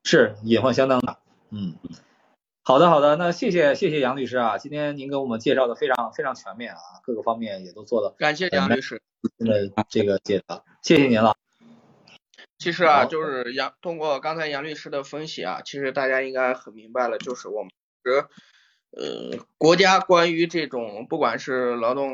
[0.04, 1.20] 是隐患相当大。
[1.50, 1.76] 嗯，
[2.64, 8.14] 好的好的，那谢谢谢谢杨律师啊，今天您给我们介绍的非常非常全面啊，各个方面也都做了。
[8.18, 9.02] 感谢杨律师
[9.40, 11.36] 的这个解答，谢谢您了。
[12.58, 17.72] 其实啊，就是杨通过刚才杨律师的分析啊，其实大家应该很明白了，就是我们
[18.92, 22.14] 呃国家关于这种不管是劳动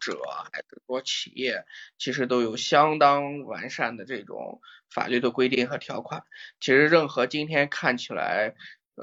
[0.00, 0.18] 者
[0.52, 1.64] 还是说企业，
[1.98, 4.60] 其实都有相当完善的这种
[4.92, 6.24] 法律的规定和条款。
[6.58, 8.56] 其实任何今天看起来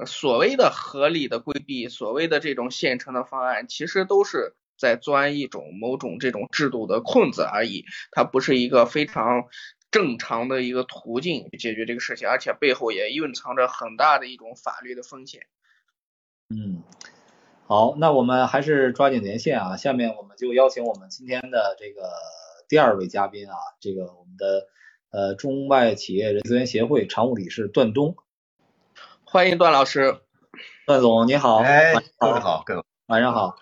[0.05, 9.47] 所谓的合理的规避，所谓的这种现成的方案，其实都是在钻一种某种这种制度的空子而已，它不是一个非常。
[9.89, 15.47] 正常的一个途径解决这个事情，而且背后也蕴藏着很大的一种法律的风险。
[16.49, 16.83] 嗯，
[17.69, 22.09] 好，那我们还是抓紧连线啊，下面我们就邀请我们今天的这个
[22.69, 24.67] 第二位嘉宾啊，这个我们的
[25.11, 28.15] 呃中外企业人资源协会常务理事段东，
[29.25, 30.15] 欢迎段老师，
[30.85, 33.57] 段总你好，哎，各位好，各位晚上好。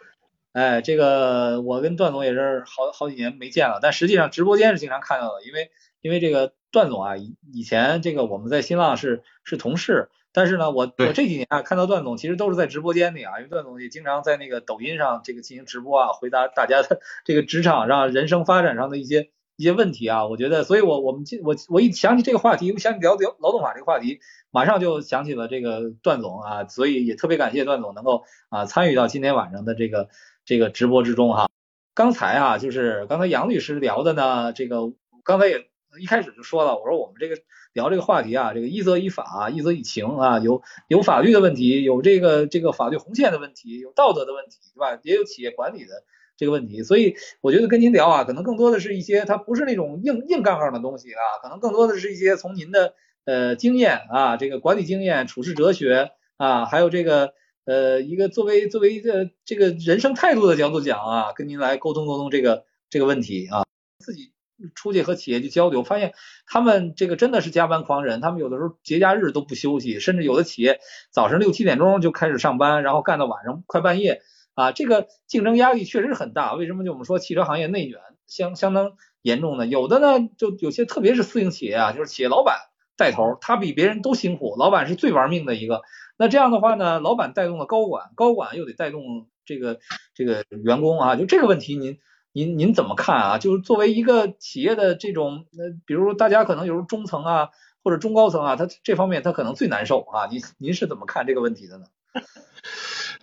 [0.51, 24.19] 哎，这个我跟段总也是好好几年没见了，但实际上直播间是经常看到的，因为因为这个段总啊，以以前这个我们在新浪是是同事，但是呢，我我这几年啊看到段总其实都是在直播间里啊，因为段总也经常在那个抖音上这个进行直播啊，回答大家的这个职场上人生发展上的一些一些问题啊，我觉得，所以我我们我我一想起这个话题，我想聊聊劳动法这个话题，
[24.51, 30.09] 马上就想起了这个段总啊，所以也特别感谢段总能够啊参与到今天晚上的这个。
[30.47, 31.49] 这个直播之中哈，
[31.95, 34.93] 刚才啊，就是刚才杨律师聊的呢，这个
[35.23, 35.65] 刚才也
[35.99, 37.35] 一开始就说了，我说我们这个
[37.75, 44.99] 聊这个话题啊，这个一则以法，一则以情啊，有有法律的问题，有这个这个法律红线的问题，有道德的问题，对吧？
[45.03, 46.03] 也有企业管理的
[46.37, 52.93] 这个问题，所以我觉得跟您聊啊，可能更多的是一些它不是那种硬硬杠杠的东西啊，可能更多的是一些从您的
[53.25, 57.33] 呃经验啊，这个管理经验、处事哲学啊，还有这个。
[57.67, 63.65] 呃，一个作为作为一个这个人生态度的角度讲啊，跟您来沟通沟通这个这个问题啊，
[63.97, 64.33] 自己
[64.73, 66.13] 出去和企业去交流，发现
[66.47, 70.79] 他们这个真的是加班狂人，他们有的时候节假日都不休息，甚至有的企业
[71.11, 74.21] 早上六七点钟就开始上班，然后干到晚上快半夜
[74.53, 76.53] 啊，这个竞争压力确实很大。
[76.53, 79.67] 为什么就我们说汽车行业内卷相相当严重呢？
[79.67, 82.57] 有的呢，就有些特别是私营企业啊，就是企业老板
[82.95, 85.81] 带头，他比别人都辛苦，老板是最玩命的一个。
[86.17, 89.79] 那这样的话呢，老板带动了高管，高管又得带动这个
[90.13, 91.99] 这个员工啊，就这个问题，您
[92.35, 93.37] 您您怎么看啊？
[93.37, 97.47] 就是作为一个企业的这种，呃，比如大家可能有时候中层啊
[97.81, 100.27] 或者中高层啊，他这方面他可能最难受啊。
[100.29, 101.85] 您您是怎么看这个问题的呢？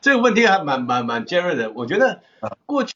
[0.01, 1.71] 这个问题还蛮蛮蛮尖锐的。
[1.73, 2.23] 我觉得
[2.65, 2.95] 过去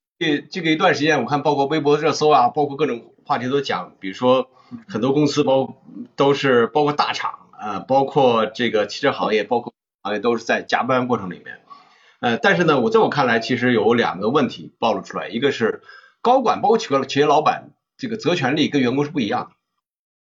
[0.51, 4.49] 这个一段时间，我看包括微博热搜啊，包括各种话题都讲，比如说
[4.89, 5.77] 很多公司包
[6.17, 9.73] 都是包括大厂啊，包括这个汽车行业，包括。
[10.03, 11.59] 行业都是在加班过程里面，
[12.21, 15.83] 呃，但是呢，我在我看来，其实有两个问题暴露出来，一个是
[16.27, 19.55] 高管包括企业企业老板这个责权利跟员工是不一样的，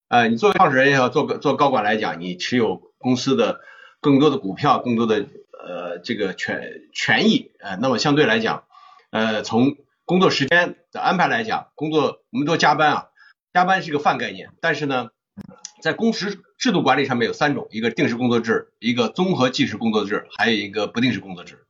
[0.08, 3.62] 呃，你作为创始人也好，做个做高管来讲，你持有公司的
[4.02, 8.66] 更多的股票，更多的呃这个权权益，呃，那么相对来讲，
[9.10, 13.08] 呃，从工作时间的安排来讲，工作我们都加班啊，
[13.52, 15.10] 加班是个泛概念，但是呢，
[15.82, 21.66] 在工时制度管理上面有三种，一个定时工作制，一个综合计时工作制，还有一个不定时工作制。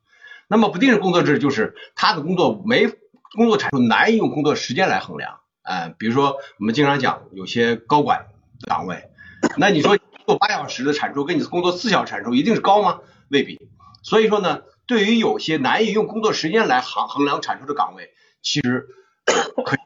[0.49, 2.88] 那么不定时工作制就是他的工作没
[3.36, 8.27] 工作产出难以用工作时间来衡量，呃，比如说我们经常讲有些高管
[8.67, 9.09] 岗位，
[9.57, 13.01] 那你说做八小时的产出跟你工作四小时产出一定是高吗？
[13.29, 13.59] 未必。
[14.01, 18.11] 所以说呢，对于有些难以用工作时间来衡衡量产出的岗位。
[18.43, 18.86] 其实
[19.65, 19.79] 可以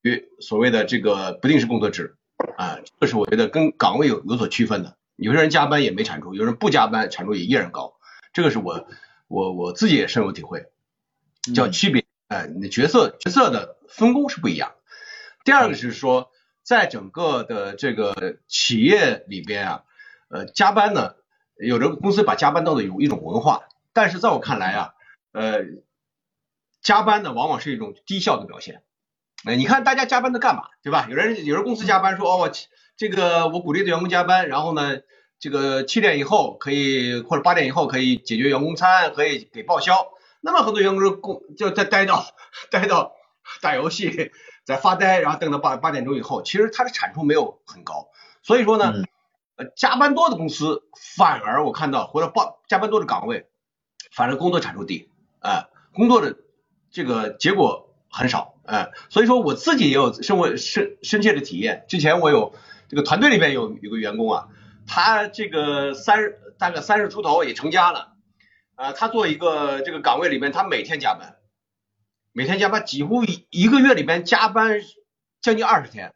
[0.00, 2.16] 与所谓的这个不定时工作制
[2.56, 4.96] 啊，这是我觉得跟岗位有有所区分的。
[5.16, 7.92] 有些人加班也没产出，有人不加班产出也依然高，
[8.32, 8.86] 这个是我
[9.28, 10.64] 我我自己也深有体会，
[11.54, 12.05] 叫区别。
[12.36, 14.74] 哎，你的角色角色的分工是不一样。
[15.44, 16.30] 第二个是说，
[16.62, 19.84] 在整个的这个企业里边啊，
[20.28, 21.14] 呃，加班呢，
[21.56, 23.62] 有的公司把加班当做有一种文化，
[23.94, 24.94] 但是在我看来啊，
[25.32, 25.64] 呃。
[26.82, 28.82] 加班呢，往往是一种低效的表现。
[29.44, 31.08] 哎，你看大家加班都干嘛，对吧？
[31.10, 32.52] 有人有人公司加班说，哦，
[32.96, 34.98] 这个我鼓励的员工加班，然后呢，
[35.40, 40.12] 这个七点以后可以或者八点以后可以解决员工餐，可以给报销。
[40.46, 42.24] 那么很多员工就工就在待到
[42.72, 43.12] 待到
[43.60, 44.32] 打游戏，
[44.64, 48.08] 在发呆，然后等到八八点钟以后，其实他的产出没有很高。
[48.42, 48.94] 所以说呢，
[49.56, 50.84] 呃，加班多的公司
[51.16, 53.48] 反而我看到或者报加班多的岗位，
[54.10, 56.36] 反而工作产出低，啊，工作的。
[56.88, 61.84] 这个结果很少，哎，所以说我自己也有生活深深切的体验。
[61.88, 62.54] 之前我有
[62.88, 64.48] 这个团队里边有有个员工啊，
[64.86, 68.15] 他这个三十大概三十出头也成家了，
[68.76, 71.36] 啊，他做一个这个岗位里边，他每天加班，
[72.32, 74.80] 每天加班，几乎一一个月里边加班
[75.40, 76.12] 将近二十天。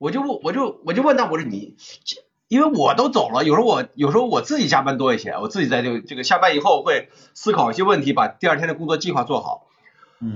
[0.00, 1.76] 我就问，我就我就问他，我说你，
[2.48, 9.68] 因为我都走了，有时候我有时候我自己加班多一些，我自己在这个这个下班以后会思考一些问题，把第二天的工作计划做好。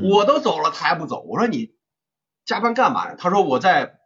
[0.02, 1.22] 我都走了，他还不走。
[1.22, 1.72] 我说你
[2.44, 3.16] 加班干嘛呢？
[3.18, 3.98] 他说我在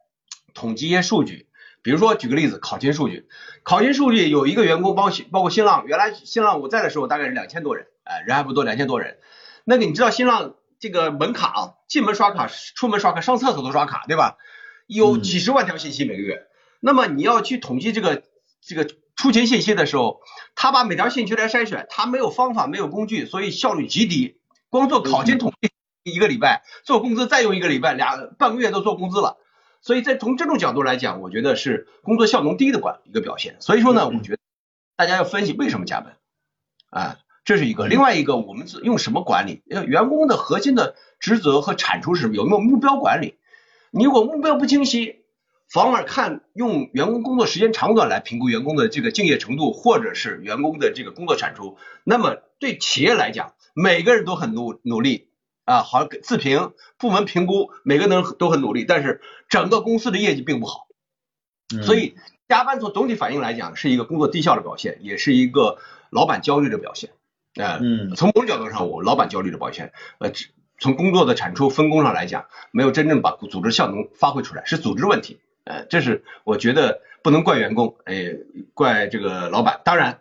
[0.54, 1.49] 统计一些数据，
[1.82, 3.28] 比如说举个例子，考勤数据。
[3.62, 9.18] 考勤数据有一个员工包包括新浪，原来新浪我在的时候大概是两千多人，哎，人还不多，两千多人。
[9.64, 14.36] 那个你知道新浪这个门卡啊，进门刷卡，出门刷卡，上厕所都刷卡，对吧？
[14.86, 16.46] 有几十万条信息每个月。
[16.80, 18.22] 那么你要去统计这个
[18.60, 20.20] 这个出勤信息的时候，
[20.54, 24.40] 他把每条信息来筛选，他没有方法，没有工具，所以效率极低。
[24.68, 25.70] 光做考勤统计
[26.02, 29.36] 一个礼拜，做工资再用一个礼拜，俩半个月都做工资了。
[29.80, 33.56] 所以在从这种角度来讲，我觉得是工作效能低的管一个表现。
[33.60, 34.38] 所以说呢，我觉得
[34.96, 36.16] 大家要分析为什么加班
[36.90, 37.86] 啊，这是一个。
[37.86, 39.62] 另外一个，我们用什么管理？
[39.66, 42.34] 员工的核心的职责和产出是什么？
[42.34, 43.36] 有没有目标管理？
[43.90, 45.24] 你如果目标不清晰，
[45.68, 55.29] 反而看用员工工作时间长短来评估员工的这个敬业程度，或者是员工的这个工作产出，那么对企业来讲，每个人都很努努力
[55.70, 60.88] 啊，好自评部门评估，每个人都很努力，但是整个公司的业绩并不好，
[61.84, 62.16] 所以
[62.48, 65.78] 加班从总体反应来讲是一个工作低效的表现，也是一个
[66.10, 67.10] 老板焦虑的表现。
[67.54, 70.32] 啊，嗯，从某种角度上，我老板焦虑的表现，呃，
[70.80, 75.38] 从工作的产出分工上来讲，没有真正把组织效能发挥出来，是组织问题。
[75.62, 78.34] 呃，这是我觉得不能怪员工，哎，
[78.74, 79.82] 怪这个老板。
[79.84, 80.20] 当然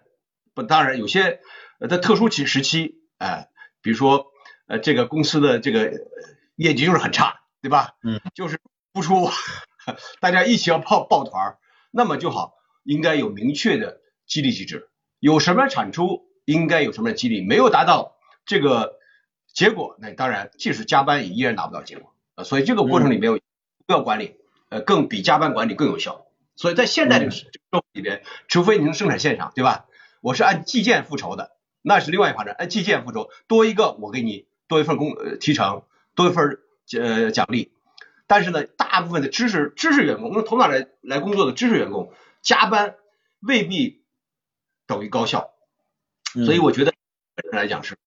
[0.54, 1.39] 不，当然有些
[1.80, 3.00] 呃在特殊期时期。
[3.18, 3.50] 哎，
[3.82, 4.28] 比如说，
[4.70, 5.91] 呃，这个公司的这个
[6.55, 7.95] 业绩就是很差，对吧？
[8.03, 8.59] 嗯，就是
[8.93, 9.28] 不出，
[10.22, 11.57] 大家一起要抱抱团，
[11.89, 12.53] 那么就好，
[12.84, 14.89] 应该有明确的激励机制，
[15.20, 18.15] 有什么产出，应该有什么激励，没有达到
[18.45, 18.99] 这个
[19.51, 22.13] 结果，那当然即使加班也依然达不到结果。
[22.36, 23.41] 呃，所以这个过程里面有目
[23.88, 24.36] 标管理，
[24.70, 26.28] 呃，更比加班管理更有效。
[26.55, 29.88] 所以在现在这个社会里边，除非您生产线上，对吧？
[30.22, 31.55] 我是按计件复仇的。
[31.82, 35.84] 那是另外一发展，按，计件复仇，多一个我给你多一份工呃提成，
[36.15, 36.59] 多一份
[36.97, 37.74] 呃奖励。
[38.28, 42.95] 但是呢，大部分的知识知识员工，用头脑来来工作的知识员工，加班
[43.41, 44.01] 未必
[44.88, 45.49] 等于高效。
[46.45, 46.93] 所以我觉得
[47.36, 47.97] 本身来讲是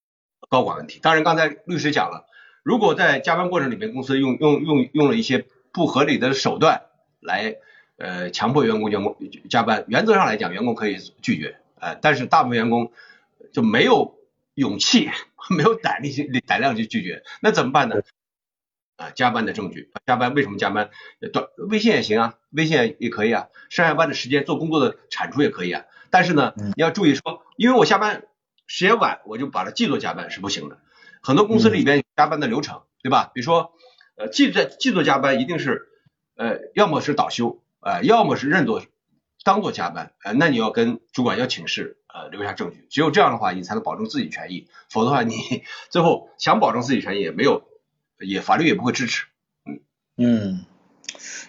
[0.48, 0.98] 高管问题。
[1.02, 2.24] 当然，刚才律师讲了，
[2.62, 6.82] 如果在加班过程里面，公司用用用用了一些不合理的手段
[7.20, 7.56] 来
[7.98, 9.16] 呃强迫员工员工
[9.50, 12.90] 加班，原则上来讲，员工可以拒绝，呃，但是大部分员工。
[13.52, 14.14] 就没有
[14.54, 15.10] 勇气，
[15.56, 18.02] 没有胆力去胆量去拒绝，那怎么办呢？
[18.96, 20.90] 啊，加班的证据，加班为什么加班？
[21.32, 25.84] 短微信也行啊，微信也可以啊，上下班的时间做工作的产出也可以啊。
[26.10, 28.24] 但是呢，你要注意说，因为我下班
[28.66, 30.78] 时间晚，我就把它记作加班是不行的。
[31.22, 33.30] 很多公司里边加班的流程，对吧？
[33.32, 33.72] 比如说，
[34.16, 35.88] 呃，记在记作加班一定是，
[36.36, 38.82] 呃，要么是倒休，呃，要么是认作
[39.42, 45.34] 当做加班，呃，那你要跟主管要请示，呃，留下证据，只有这样的话，你才能保证自己权益，否则的话，你
[45.90, 47.64] 最后想保证自己权益也没有，
[48.20, 49.26] 也法律也不会支持。
[49.64, 49.80] 嗯
[50.16, 50.66] 嗯，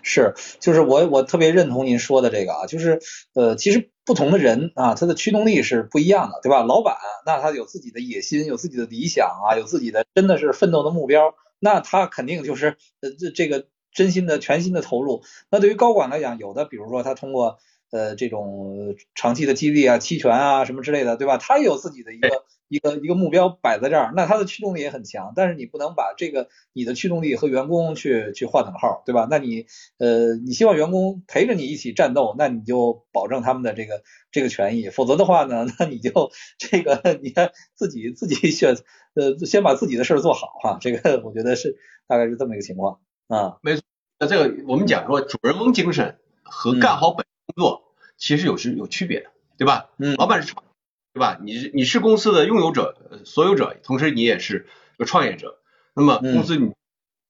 [0.03, 3.01] 是，就是我我特别认同您说的这个啊，就是
[3.33, 6.63] 呃，其实不同的人啊，他的驱动力是不一样的，对吧？
[6.63, 6.95] 老板
[7.25, 15.23] 那他有自己的野心，有自己的理想啊，有自己的真的是奋斗的目标，那他肯定就是呃这这个真心的全心的投入。
[15.49, 17.59] 那对于高管来讲，有的比如说他通过
[17.93, 21.37] 呃，这种长期的激励啊、期权啊什么之类的，对吧？
[21.37, 25.33] 他有自己的一个一个一个目标摆在这儿，那他的驱动力也很强。
[25.35, 29.27] 但是你不能把这个你的驱动力和员工去去划等号，对吧？
[29.29, 29.67] 那你
[29.99, 34.89] 呃，你希望员工陪着你一起战斗，那你就保证他们的这个这个权益。
[34.89, 38.75] 否则的话呢， 那你就这个你看自己自己选
[39.13, 40.79] 呃，先把自己的事儿做好哈。
[40.81, 41.77] 这个我觉得是
[42.07, 43.57] 大概是这么一个情况啊。
[43.61, 43.83] 没错，
[44.17, 47.82] 那这个我们讲说主人翁精神和干好本工作。
[48.23, 49.89] 其实有是有区别的，对吧？
[49.97, 50.63] 嗯，老板是创，
[51.11, 51.37] 对吧？
[51.43, 52.95] 你你是公司的拥有者、
[53.25, 54.65] 所有者，同时你也是
[54.97, 55.59] 个创业者。
[55.93, 56.71] 那么公司你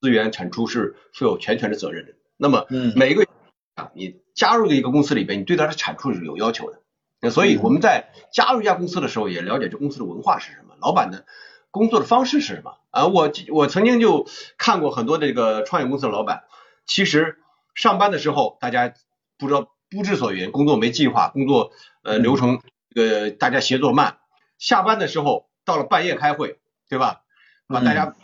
[0.02, 2.14] 资源产出是负有全权的责任的。
[2.38, 3.26] 那么每一个
[3.74, 6.80] 啊，你加入的一个公司里边，你对它的产出是有要求的。
[7.20, 11.26] 那所以我们在加入一家公司的时候，也了解这公司的文化是什么，老板的
[11.72, 13.08] 工作的方式是什么啊？
[13.08, 14.28] 我我曾经就
[14.60, 16.44] 看过很多这个创业公司的老板，
[16.86, 17.40] 其实
[17.74, 18.94] 上班的时候大家
[19.40, 19.73] 不知道。
[19.96, 21.72] 不知所云，工作没计划，工作
[22.04, 22.62] 呃流程
[22.94, 24.18] 这个大家协作慢，
[24.58, 27.22] 下班的时候到了半夜开会，对吧？
[27.68, 28.16] 把大家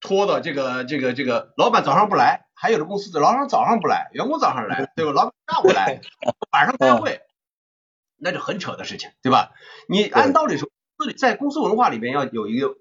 [0.00, 5.12] 拖到这个这个这个，老板早上不来，还有的公司的老板早上不来，员工早上来，对吧？
[5.12, 6.00] 老板下午来，
[6.52, 7.20] 晚上开会，
[8.16, 9.52] 那就很扯的事情，对吧？
[9.88, 10.68] 你按道理说，
[11.18, 12.74] 在公司文化里面要有一个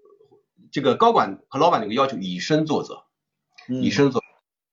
[0.72, 3.04] 这个高管和老板的一个要求，以身作则，
[3.68, 4.24] 以身作。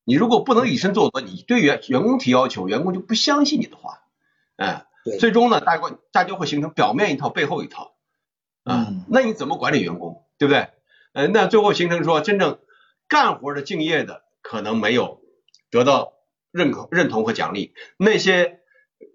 [0.09, 4.05] 你如果不能以身作则，你对员员工提要求，员工就不相信你的话，
[4.55, 4.87] 哎，
[5.19, 7.97] 最终呢，大家大家会形成表面一套，背后一套，
[8.63, 10.69] 啊，那你怎么管理员工，对不对？
[11.13, 12.61] 呃，那最后形成说，真正
[13.09, 15.21] 干活的敬业的可能没有
[15.73, 16.13] 得到
[16.53, 18.61] 认可、认同和奖励，那些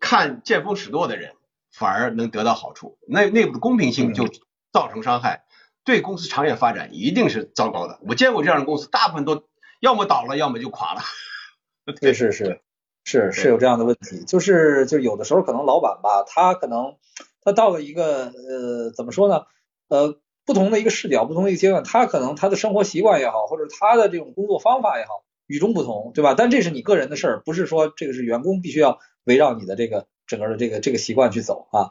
[0.01, 1.35] 看见风使舵的人
[1.71, 4.27] 反而能得到好处，那内部的公平性就
[4.73, 5.45] 造成伤害，
[5.85, 8.01] 对公司长远发展一定是糟糕的。
[8.01, 9.49] 我见过这样的公司，大部分都。
[9.81, 11.01] 要么倒了，要么就垮了。
[11.99, 12.61] 对，是是
[13.03, 16.95] 是是有这样的问题，就是就有的时候可能老板吧，他可能
[17.43, 19.41] 他到了一个呃怎么说呢
[19.89, 26.35] 呃不同的一个视角，不同的一个阶段，他可能他的生活习惯也好，或者他的这种工作方法也好，与众不同，对吧？
[26.37, 30.07] 但这是你个人的事儿，不是说这个是员工必须要围绕你的这个。
[30.27, 31.89] 整个的这个这个习惯去走啊，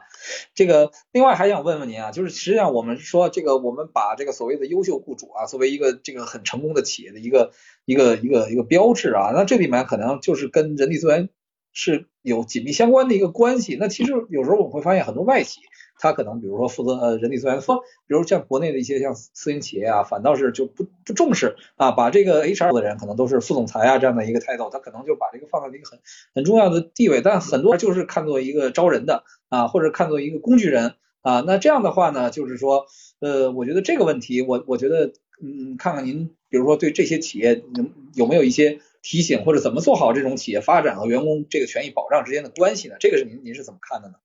[0.55, 7.51] 这个另外还想问问您啊，就是实际上我们说这个我们把这个所谓的优秀雇主啊，作为一个这个很成功的企业的一个
[7.85, 11.29] 一个一个一个标志啊，那这里面可能就是跟人力资源
[11.73, 13.77] 是有紧密相关的一个关系。
[13.79, 15.59] 那其实有时候我们会发现很多外企。
[16.03, 25.99] 他可能比如说负责呃人力资源，说比如像国内的一些像私营企业啊，反倒是就不不重视啊，把这个 HR 的人可能都是副总裁啊这样的一个 title，他可能就把这个放在一个很
[26.33, 32.87] 很重要的地位，但很多就是看作一个招人的啊，或者看作一个工具人啊，那这样的话呢，就是说
[33.19, 42.95] 呃，我觉得这个问题，我我觉得嗯，看看您比如说对这些企业能有没有一些提醒，或者怎么做好这种企业发展和员工这个权益保障之间的关系呢？
[42.99, 44.15] 这个是您您是怎么看的呢？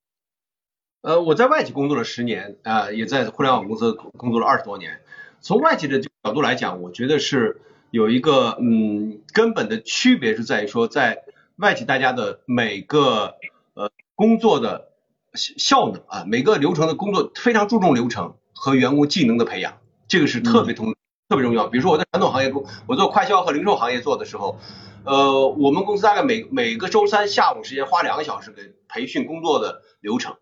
[1.02, 5.00] 呃，我在外企工作了十年啊，也在互联网公司工作了二十多年。
[5.40, 7.60] 从外企的角度来讲，我觉得是
[7.90, 11.22] 有一个嗯根本的区别，是在于说，在
[11.56, 13.36] 外企大家的每个
[13.74, 14.88] 呃工作的
[15.34, 20.96] 效能啊，每个流程的工作非常注重流程和员工技能的培养，这个是特别同
[21.28, 21.68] 特别重要。
[21.68, 24.58] 比如说我在传统行业工，我做快销和零售行业做的时候，
[25.04, 30.36] 呃，我们公司大概每每个周三下午时间花两个小时给培训工作的流程。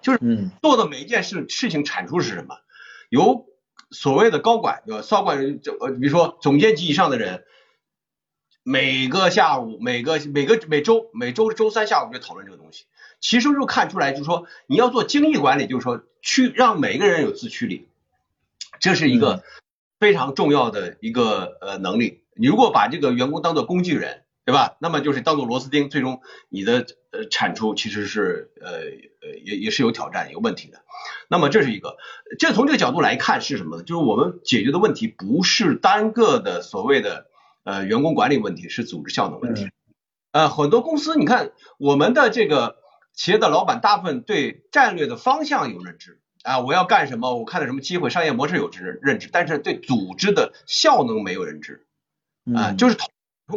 [0.00, 0.18] 就是
[0.62, 2.56] 做的每一件事事情产出是什么？
[3.10, 3.46] 由
[3.90, 7.44] 所谓的高管，有高管就呃，比如说总监级以上的人，
[8.62, 12.86] 每个下午、每个每个每周、每周周三下午就讨论这个东西。
[13.20, 17.88] 其实就看出来，就是说你要做精益管理，就是说去让每个人有自驱力，
[18.80, 19.42] 这是一个
[19.98, 22.22] 非常重要的一个呃能力。
[22.34, 24.76] 你如果把这个员工当做工具人，对吧？
[24.80, 30.80] 那么就是当做螺丝钉，最终你的呃产出其实是呃呃也也是有挑战、有问题的。
[31.28, 31.96] 那么这是一个，
[32.38, 33.82] 这从这个角度来看是什么呢？
[33.82, 37.26] 就是我们解决的问题不是单个的所谓的
[37.64, 39.68] 呃员工管理问题，是组织效能问题。
[40.32, 42.76] 呃，很多公司你看，我们的这个
[43.12, 51.86] 企业的老板大部分对战略的方向有认知啊，我要干什么，我看到什么机会，商业模式有知认知，但是对组织的效能没有认知
[52.54, 53.06] 啊，就是头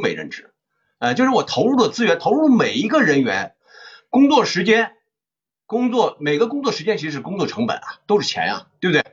[0.02, 0.54] 没认知。
[1.00, 3.56] 啊，就是我投入的资源，投入每一个人员
[4.10, 4.96] 工作时间，
[5.66, 9.04] 工作每个工作时间其实是工作成本啊，都是钱啊，对不对？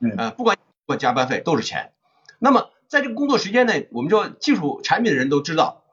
[0.00, 1.92] 嗯呃，不管不管加班费都是钱。
[2.38, 5.84] 那么在这个工作时间内，我们说技术产品的人都知道，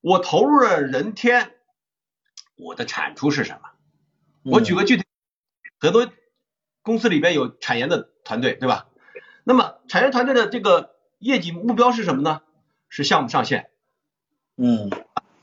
[0.00, 1.50] 我投入了人天，
[2.54, 3.70] 我的产出是什么？
[4.44, 5.04] 我举个具体，
[5.80, 6.08] 很多
[6.84, 8.86] 公司里边有产研的团队，对吧？
[9.42, 12.42] 那么产研团队的这个业绩目标是什么呢？
[12.88, 13.70] 是项目上线，
[14.56, 14.88] 嗯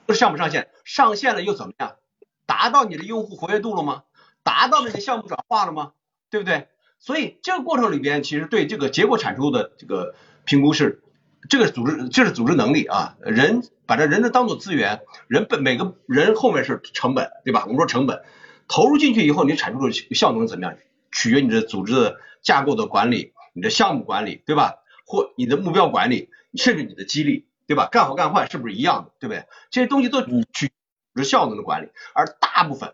[0.06, 1.98] 不是项目上线，上线了又怎么样？
[2.46, 4.04] 达到你的用户活跃度了吗？
[4.44, 5.92] 达到你的项目转化了吗？
[6.30, 6.70] 对不对？
[7.00, 10.14] 所以这个过程里边，其实对这个结果产出的这个
[10.46, 11.04] 评估是，
[11.50, 17.64] 这个组织这是组织能力啊，人把这人当做资源，人本每个人后面是成本，对吧？
[17.64, 18.24] 我们说成本
[18.68, 20.78] 投入进去以后，你产出的效能怎么样？
[21.12, 24.76] 取决你的组织的架构的管理，你的项目管理，对吧？
[25.06, 27.88] 或你的目标管理，甚至你的激励，对吧？
[27.92, 29.12] 干好干坏是不是一样的？
[29.20, 29.46] 对不对？
[29.70, 30.74] 这些东西都取组
[31.16, 32.94] 织效能的管理，而大部分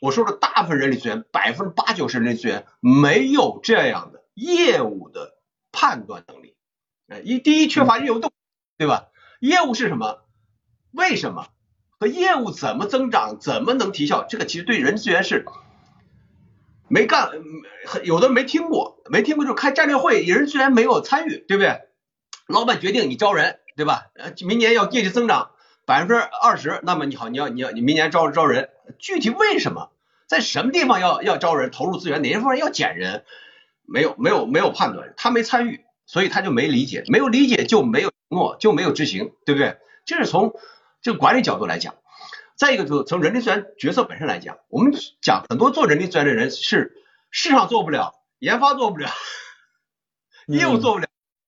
[0.00, 5.38] 我说的大部分人力资源，百分之八九十人力资源没有这样的业务的
[5.72, 6.54] 判断能力。
[7.08, 8.32] 呃，一第一缺乏业务动，
[8.78, 9.08] 对吧？
[9.40, 10.22] 业务是什么？
[10.92, 11.48] 为什么？
[11.98, 14.24] 和业务怎么增长，怎么能提效？
[14.28, 15.46] 这个其实对人力资源是
[16.88, 17.42] 没干，嗯
[18.04, 21.80] 有的没听过，没听过就开战略会，人居然没有参与，对不对？
[22.46, 24.06] 老板决定你招人，对吧？
[24.14, 25.50] 呃，明年要业绩增长
[25.84, 29.90] 百分之二十，那么你好，你要你要你明年招招人，具体为什么，
[30.28, 33.24] 在什么地方要要招人，投入资源，哪些方面要减人，
[33.84, 39.76] 没有没有没有判断，他没参与，所以他就没理解，没有理解就没有承诺，就没有执行，对不对？
[40.04, 40.54] 这是从
[41.02, 41.94] 这个管理角度来讲。
[42.56, 46.96] 再一个就是从人力资源角色本身来讲，我们讲很多做人力资源的人是
[47.30, 49.10] 市场做不了，研发做不了，
[50.46, 51.06] 业务做不了，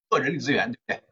[0.09, 1.03] 做人力资源，对不对？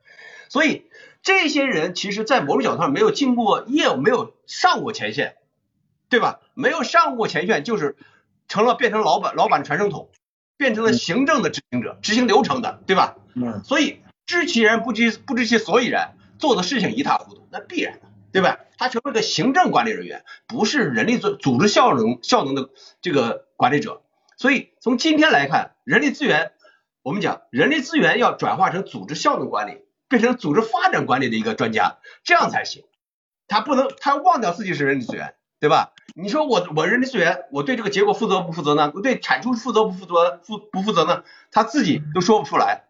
[0.50, 0.90] 所以
[1.24, 5.36] 这些人其实，在某种角度上没有进过业务，没有上过前线，
[6.10, 6.40] 对吧？
[6.54, 7.98] 没有上过前线，就是
[8.48, 10.10] 成了变成老板老板的传声筒，
[10.58, 13.16] 变成了行政的执行者，执行流程的，对吧？
[13.34, 18.60] 嗯所以知其然不知不知其所以然，做的事情一塌糊涂，那必然的，对吧？
[18.78, 22.70] 他成为个行政管理人员，不是人力组组织效能效能的
[23.02, 24.04] 这个管理者。
[24.38, 26.52] 所以从今天来看，人力资源，
[27.02, 32.84] 我们讲人力资源要转化成组织效能管理，变成组织发展管理的一个专家，这样才行。
[33.48, 35.94] 他不能他忘掉自己是人力资源，对吧？
[36.16, 38.92] 你说我我人力资源，我对这个结果负责不负责呢？
[38.94, 41.24] 我对产出负责不负责负不负责呢？
[41.52, 42.84] 他自己都说不出来。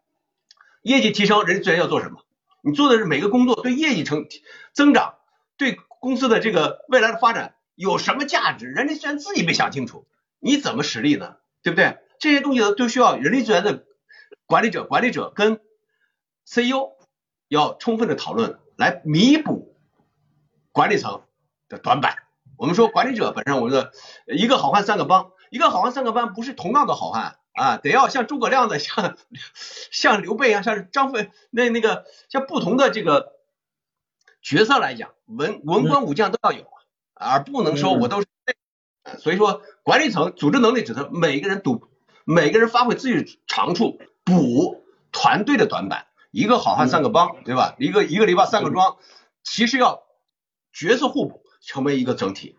[0.81, 2.23] 业绩提升，人力资源要做什么？
[2.61, 4.25] 你做的是每个工作对业绩成
[4.73, 5.15] 增长，
[5.57, 8.67] 对公司的这个未来的发展有什么价值？
[8.67, 10.07] 人力资源自己没想清楚，
[10.39, 11.37] 你怎么实力呢？
[11.63, 11.97] 对不对？
[12.19, 13.83] 这些东西呢都需要人力资源的
[14.45, 15.59] 管理者、管理者跟
[16.45, 16.91] CEO
[17.47, 19.75] 要充分的讨论，来弥补
[20.71, 21.23] 管理层
[21.67, 22.23] 的短板。
[22.57, 23.91] 我们说管理者本身，我觉得
[24.25, 29.17] 一个好汉三个帮，一个好汉三个帮不是同样的好汉啊，得要像诸葛亮的，像
[29.91, 33.33] 像刘备啊，像张飞那那个像不同的这个
[34.41, 36.65] 角色来讲，文文官武将都要有，
[37.13, 38.27] 而不能说我都是。
[39.03, 41.87] 呃所以说，管理层组织能力指的每个人赌，
[42.25, 46.07] 每个人发挥自己的长处，补团队的短板。
[46.29, 47.75] 一个好汉三个帮，对吧？
[47.79, 48.97] 一个一个篱笆三个桩，
[49.45, 50.03] 其实要
[50.73, 52.57] 角色互补，成为一个整体。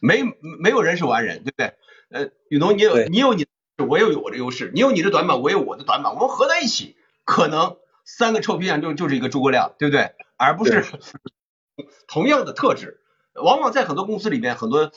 [0.00, 0.22] 没
[0.62, 1.74] 没有人是完人，对不对？
[2.10, 3.44] 呃，雨农，你有你有你，
[3.76, 10.12] 我也有我的优势，你有你的短板，我有我的短板，我们合在一起，可能三个臭皮匠就就是一个诸葛亮，对不对？
[10.36, 10.84] 而不是
[12.08, 13.00] 同样的特质。
[13.34, 14.92] 往往在很多公司里面，很多呃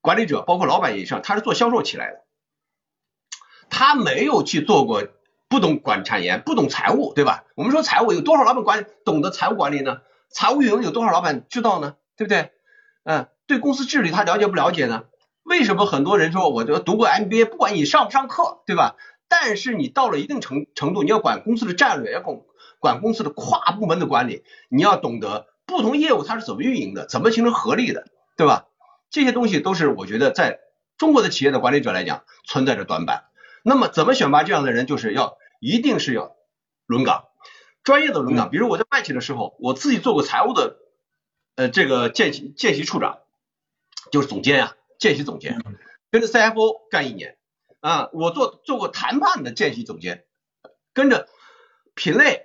[0.00, 2.24] 管理者，包括老板以上，他是做销售起来的，
[3.68, 5.02] 他没有去做过，
[5.48, 7.44] 不懂管产研，不懂财务，对吧？
[7.56, 10.02] 我们说财务有多少老板管懂得财务管理呢？
[10.30, 11.96] 财务运营有多少老板知道呢？
[12.16, 12.52] 对不对？
[13.02, 15.04] 嗯，对公司治理他了解不了解呢？
[15.42, 18.94] 为什么很多人说我就读过 MBA，不管你上不上课，对吧？
[19.26, 22.38] 但是你到了一定程程度，你要管公司的战略，要管
[22.78, 28.66] 管公司的跨部门的管理，你要懂得不同业务它是怎么运营的，怎么形成合力的，对吧？
[29.10, 30.60] 这些东西都是我觉得在
[30.96, 33.26] 中国的企业的管理者来讲存在着短板。
[33.62, 36.36] 那么怎么选拔这样的人，就是要一定是要
[36.86, 37.28] 轮岗，
[37.84, 38.50] 专业的轮岗。
[38.50, 40.78] 比如我在外企的时候，我自己做过财务的，
[41.54, 43.18] 呃，这个见习见习处长，
[44.10, 45.60] 就是总监啊，见习总监，
[46.10, 47.36] 跟着 CFO 干一年
[47.80, 50.24] 啊，我做做过谈判的见习总监，
[50.94, 51.28] 跟着
[51.94, 52.42] 品类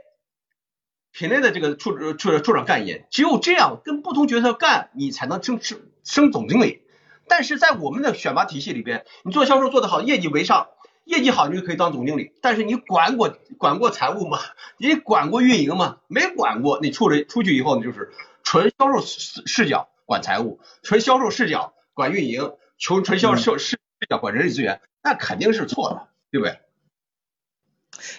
[1.14, 6.82] 品类的这个处处处长干一年，只有这样跟不同角色干，你才能升升升总经理。
[7.28, 10.70] 但是在我们的选拔体系里边，你做销售做得好，业绩为上，
[11.06, 12.34] 业绩好你就可以当总经理。
[12.42, 14.40] 但是你管过管过财务吗？
[14.78, 16.00] 你管过运营吗？
[16.08, 18.12] 没管过，你出来出去以后，你就是
[18.44, 26.58] 纯销售视视角管财务，纯销售视角管运营，纯纯销售视视角管人力资源，那肯定是错的，对不对？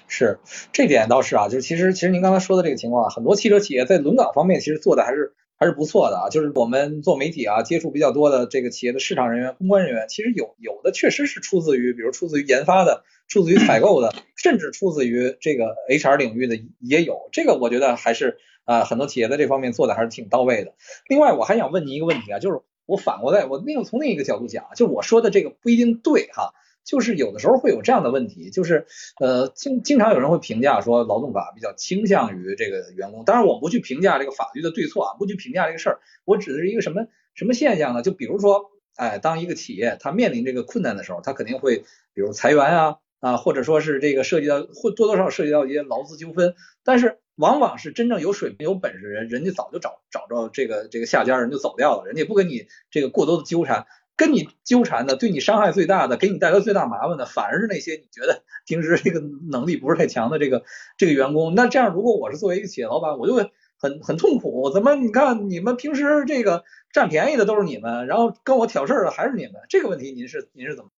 [0.08, 0.38] 是，
[0.72, 6.28] 这点倒是啊，就是其实其实您刚才说的这个情况，很多汽车企业在轮岗方面其实做的还是还是不错的啊。
[6.28, 17.28] 就是我们做媒体啊，接触比较多的这个企业的市场人员、公关人员，其实有有的确实是出自于，比如出自于研发的，出自于采购的，甚至出自于这个 HR 领域的也有。
[17.32, 20.74] 这个我觉得还是啊，很多企业在这方面做的还是挺到位的。
[21.08, 26.54] 另外，我还想问您一个问题啊，就是我反过来，我另从另一个角度讲，就我说的这个不一定对哈。
[26.84, 28.86] 就是有的时候会有这样的问题，就是
[29.18, 38.02] 呃经经常有人会评价说劳动法比较倾向于这个员工，当然我不去评价这个法律的对错啊，不去评价这个事儿，我指的是一个什么什么现象呢？
[38.02, 41.78] 就比如说，哎，当一个企业它面临这个困难的时候，它肯定会
[42.12, 46.54] 比如裁员啊啊，或者说是这个涉及到会多多少少涉及到一些劳资纠纷，
[46.84, 53.86] 但是往往是真正有水平有本事的人，人家早就找找着这个这个下家人就走掉了，人家不跟你这个过多的纠缠。
[54.16, 60.62] 跟你纠缠的，对你伤害最大的，给你带来最大麻烦的，反而是那些你觉得 平时这个能力不是太强的这个
[60.96, 61.54] 这个员工。
[61.54, 64.70] 那这样，如果我是作为一个企业老板，我就会很很痛苦。
[64.70, 64.94] 怎么？
[64.94, 66.62] 你看你们平时这个
[66.92, 69.54] 占便宜的都是你们，然后跟我挑事儿的还是你们。
[69.68, 70.90] 这个问题您是您是怎么？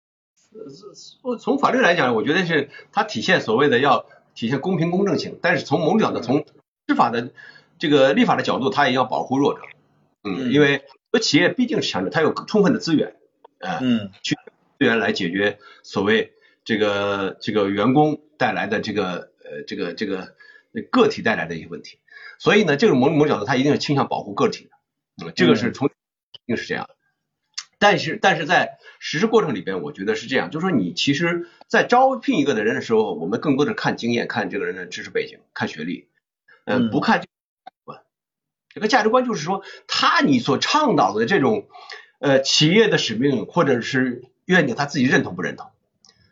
[1.23, 6.45] 呃，从法律来讲，我觉得是它体现所谓的要体现公平公正性，但是从某种角度，从
[6.87, 7.31] 司法的
[7.79, 9.61] 这个立法的角度，它也要保护弱者。
[10.25, 10.83] 嗯，因为。
[11.19, 13.15] 企业毕竟是强者，它有充分的资源，
[13.59, 14.41] 呃，嗯，去资
[14.79, 20.35] 源来解决所谓这个这个员工带来的这个呃这个这个
[20.91, 21.99] 个体带来的一些问题，
[22.39, 25.91] 所以呢，这个某某角度，它一定是倾向保护个体的，嗯，这个是从一
[26.47, 26.95] 定是这样的。
[27.77, 36.07] 但是但是在实施过程里边，我觉得是这样，就是说你其实，在招聘一个的人的时候，我们更多的看经验，看这个人的知识背景，看学历，
[36.65, 37.24] 嗯，不看。
[38.75, 41.69] 这个价值观就是说，他你所倡导的这种
[42.19, 45.71] 呃企业的使命或者是愿景，他自己认同不认同？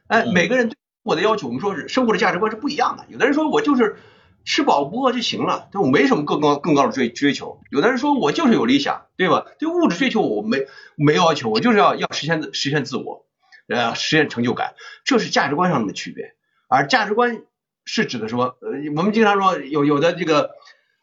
[0.07, 3.05] 哎，每个人对我的要求，我们说是生活的价值观是不一样的。
[3.07, 3.95] 有的人说我就是
[4.43, 7.61] 吃饱不饿就行了，对我没什么更高更高的追追求。
[7.71, 9.45] 有的人说我就是有理想，对吧？
[9.57, 10.67] 对物质追求我没
[10.97, 13.25] 没要求，我就是要要实现实现自我，
[13.69, 14.73] 呃，实现成就感，
[15.05, 16.35] 这是价值观上的区别。
[16.67, 17.43] 而价值观
[17.85, 20.51] 是指的说，呃，我们经常说有有的这个。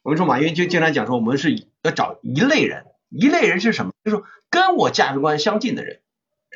[0.03, 3.92] 我们说马云就经常讲说，我们是要找一类人，一类人是什么？
[4.05, 6.01] 就是跟我价值观相近的人，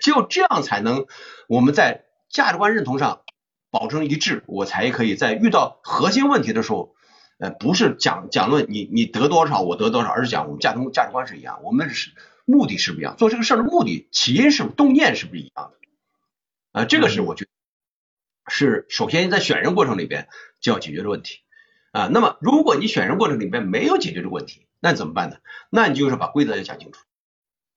[0.00, 1.06] 只有这样才能
[1.46, 3.22] 我们在价值观认同上
[3.70, 6.94] 保证一致，我才可以在遇到核心问题的时候，
[7.38, 12.12] 呃，不是讲讲论你你得多少我得多少，而是讲我们价值价值观是一样，我们是
[12.46, 17.50] 目的是不一样，做这个事儿的目的起因是动念是不一样的，啊，这个是我觉得
[18.50, 20.28] 是首先在选人过程里边
[20.60, 21.43] 就要解决的问题。
[21.94, 25.36] 啊，那么如果你选人过程里面没有解决这个问题，那怎么办呢？
[25.70, 26.98] 那你就是把规则要讲清楚。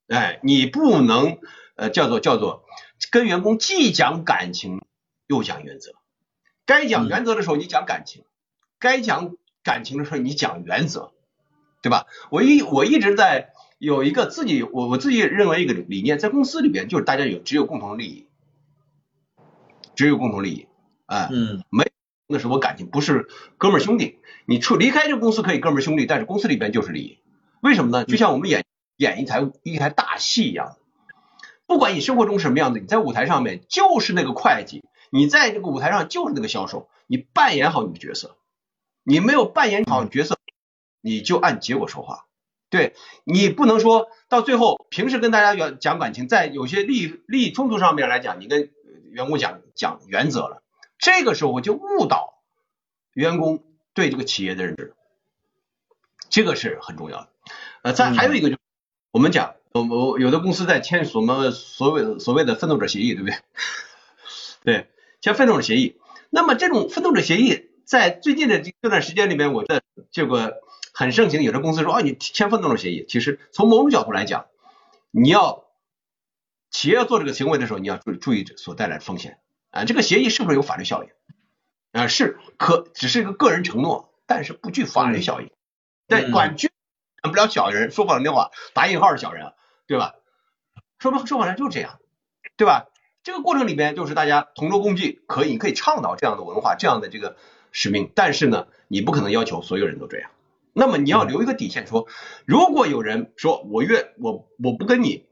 [0.08, 1.38] 哎，你不能
[1.76, 2.64] 呃叫做叫做
[3.12, 4.82] 跟员工既讲感情
[5.28, 5.94] 又讲原则。
[6.66, 8.24] 该讲原则的时候你讲感情，
[8.80, 11.12] 该讲感情的时候你讲原则，
[11.84, 12.08] 对吧？
[12.32, 18.28] 我一我一直在有一个自己我我自己认为一个理念，在公司里边就是大家有只有共同利益，
[19.96, 20.68] 只有共同利益，
[21.06, 21.87] 哎，嗯，没。
[22.28, 27.20] 那是我感情不是哥们兄弟，你出离开这个公司可以哥们兄弟，但是公司里边就是利益。
[27.62, 28.06] 为什么呢？
[28.06, 28.66] 就像我们演
[28.98, 30.76] 演一台一台大戏一样，
[31.66, 38.36] 不管你生活中什么样子，你在舞台上面就是那个会计，你在这个舞台上就是那个销售，你扮演好你的角色，
[39.04, 40.38] 你没有扮演好角色，
[41.02, 42.26] 你就按结果说话。
[42.70, 48.72] 对你不能说到最后，平时跟大家讲讲感情，在有些利益利益冲突上面来讲，你跟
[49.12, 50.62] 员工讲讲原则了。
[50.98, 52.42] 这个时候我就误导
[53.14, 54.94] 员工对这个企业的认知，
[56.30, 57.30] 这个是很重要的。
[57.84, 58.58] 呃，再还有一个就
[59.12, 63.38] 我们讲，我我有的公司在签什么所谓所谓的奋斗者协议，对不对？
[64.66, 64.90] 对，
[65.22, 66.00] 签奋斗者协议。
[66.30, 69.82] 那么这种奋斗者协议在最近的这段时间里面，我的
[70.12, 70.62] 这个
[70.94, 71.42] 很盛行。
[71.42, 74.48] 有的公司说啊，你签奋斗者协议，其实从某种角度来讲，
[75.12, 75.66] 你要
[76.70, 79.40] 企业要做这个行为的时候，你要注注意所带来的风险。
[79.70, 81.10] 啊，这个协议是不是有法律效应？
[81.92, 85.50] 啊，是可只是一个个人承诺，但是不具法律效应。
[86.08, 86.56] 对，管
[87.22, 89.54] 管不了小人，说不好听话，打引号的小人，
[89.88, 90.16] 对吧？
[91.00, 92.00] 说不说白了就是这样，
[92.56, 92.88] 对吧？
[93.24, 97.36] 这个过程里边就是大家同舟共济，可以可以倡导这样的文化，这样的这个
[97.72, 98.12] 使命。
[98.16, 100.32] 但是呢，你不可能要求所有人都这样。
[100.74, 102.08] 那么你要留一个底线，说
[102.46, 105.28] 如果有人说我愿我我不跟你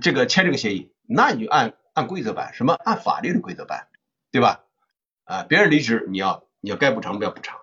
[0.00, 1.74] 这个签这个协议，那你就按。
[2.00, 3.88] 按规则办，什么按法律的规则办，
[4.30, 4.64] 对吧？
[5.24, 7.58] 啊，别人离职你要你要该补偿不要补偿，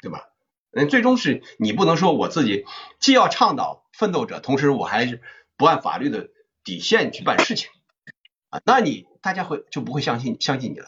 [0.00, 0.28] 对吧？
[0.70, 2.64] 嗯，最终是你不能说我自己
[3.00, 5.20] 既要倡导奋斗者，同时我还是
[5.56, 6.28] 不按法律的
[6.62, 7.68] 底线去办事情
[8.50, 10.86] 啊，那你大家会就不会相信相信你了，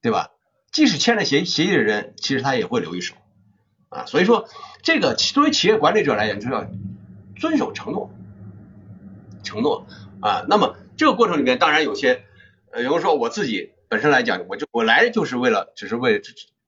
[0.00, 0.30] 对吧？
[0.72, 3.14] 即使签了协协议的人，其实他也会留一手
[3.90, 4.06] 啊。
[4.06, 4.48] 所以说，
[4.82, 6.66] 这个作为企业管理者来讲，就要
[7.36, 8.10] 遵守承诺，
[9.44, 9.86] 承诺
[10.22, 10.46] 啊。
[10.48, 12.24] 那么这个过程里面，当然有些
[12.70, 16.20] 呃，有人说我自己本身来讲，我就我来就是为了，只是为了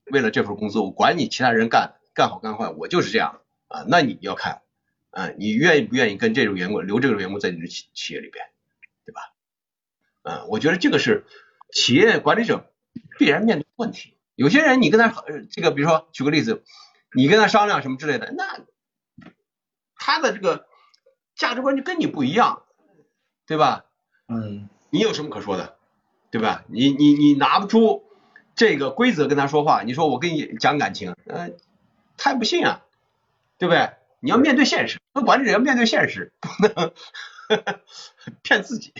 [0.07, 3.85] 为了这份工作，我管你其他人干干好干坏，我就是这样啊。
[3.87, 4.63] 那你要看
[5.11, 8.45] 啊，你愿意不愿意跟这种员工留这种员工在你的企企业里边，
[9.07, 9.21] 对吧？
[10.23, 11.25] 啊，我觉得这个是
[11.73, 12.73] 企业管理者。
[13.17, 16.65] 必然面对问题，有些人你跟他这个，比如说举个例子，
[17.15, 18.65] 你跟他商量什么之类的，那
[19.95, 20.67] 他的这个
[21.37, 22.65] 价值观就跟你不一样，
[23.47, 23.87] 对吧？
[24.29, 25.77] 嗯，你有什么可说的，
[26.31, 26.65] 对吧？
[26.69, 28.05] 你你你拿不出
[28.55, 31.51] 这个规则跟他说话，你说我跟你讲感情，呃，
[32.17, 32.83] 他也不信啊，
[33.59, 33.91] 对不对？
[34.21, 36.93] 你要面对现实，那管理者要面对现实，不能
[38.43, 38.95] 骗自己。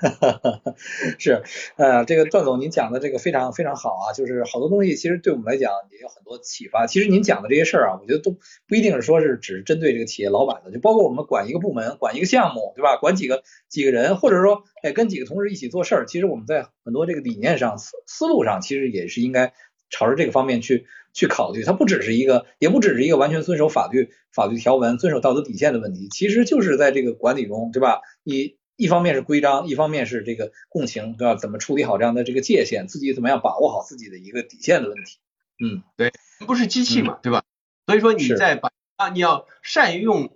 [0.00, 0.74] 哈哈哈，
[1.18, 1.42] 是，
[1.76, 6.86] 呃，这个段总您讲的这个非常非常好啊，就是好多东西其实对我们来讲也有很多启发。
[6.86, 8.36] 其实您讲的这些事儿啊，我觉得都
[8.68, 12.96] 不一定是说是只针对这个企业老板的，就包括我们管一个部门、管一个项目，对吧？
[12.96, 19.52] 管几个几个人，或者说哎跟几个同事一起做事儿，其实我们在很多这个理念上、思思路上，其实也是应该
[19.90, 21.64] 朝着这个方面去去考虑。
[21.64, 28.00] 它不只是一个，也不只是一个完全遵守法律法律条文、遵守道德底线的问题，其实就是在这个管理中，对吧？
[28.22, 28.56] 你。
[28.82, 31.36] 一方面是规章，一方面是这个共情，对吧？
[31.36, 35.18] 怎么处理好这样的这个界限，自己怎么样把握好自己的一个底线的问题？
[35.62, 36.12] 嗯，对，
[36.48, 37.44] 不是机器嘛，对吧？
[37.86, 40.30] 所以说你在把啊，你要善于用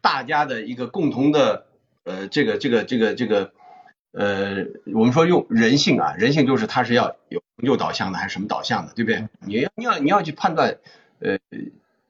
[0.00, 1.66] 大家的一个共同的
[2.04, 3.52] 呃，这个这个这个这个
[4.12, 9.26] 呃，我们说用人性啊，人性就是它是要有成就导向的还是什么导向的，对不对？
[9.40, 10.78] 你要你要你要去判断
[11.18, 11.38] 呃，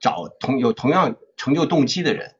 [0.00, 2.34] 找同有同样成就动机的人。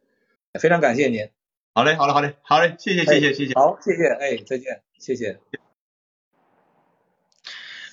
[0.61, 1.30] 非常感谢您。
[1.74, 3.54] 好嘞，好嘞，好嘞，好嘞，谢谢，谢谢，谢谢。
[3.54, 5.38] 好，谢谢，哎，再见，谢谢。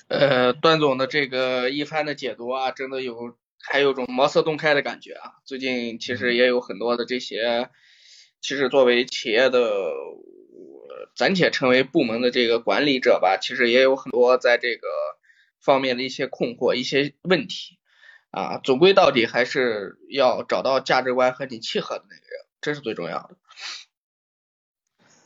[0.08, 5.34] 呃，段总的这个一番的解读啊，真的有还有种茅塞顿开的感觉啊。
[5.44, 7.70] 最近其实也有很多的这些，
[8.40, 9.92] 其实作为企业的
[11.14, 14.88] 暂且称为部门的这个管理者吧，其实也有很多在这个
[15.60, 17.78] 方面的一些困惑、一些问题
[18.30, 18.58] 啊。
[18.58, 22.46] 总归到底还是要找到价值观和你契合的那个人。
[22.60, 23.36] 这是最重要的。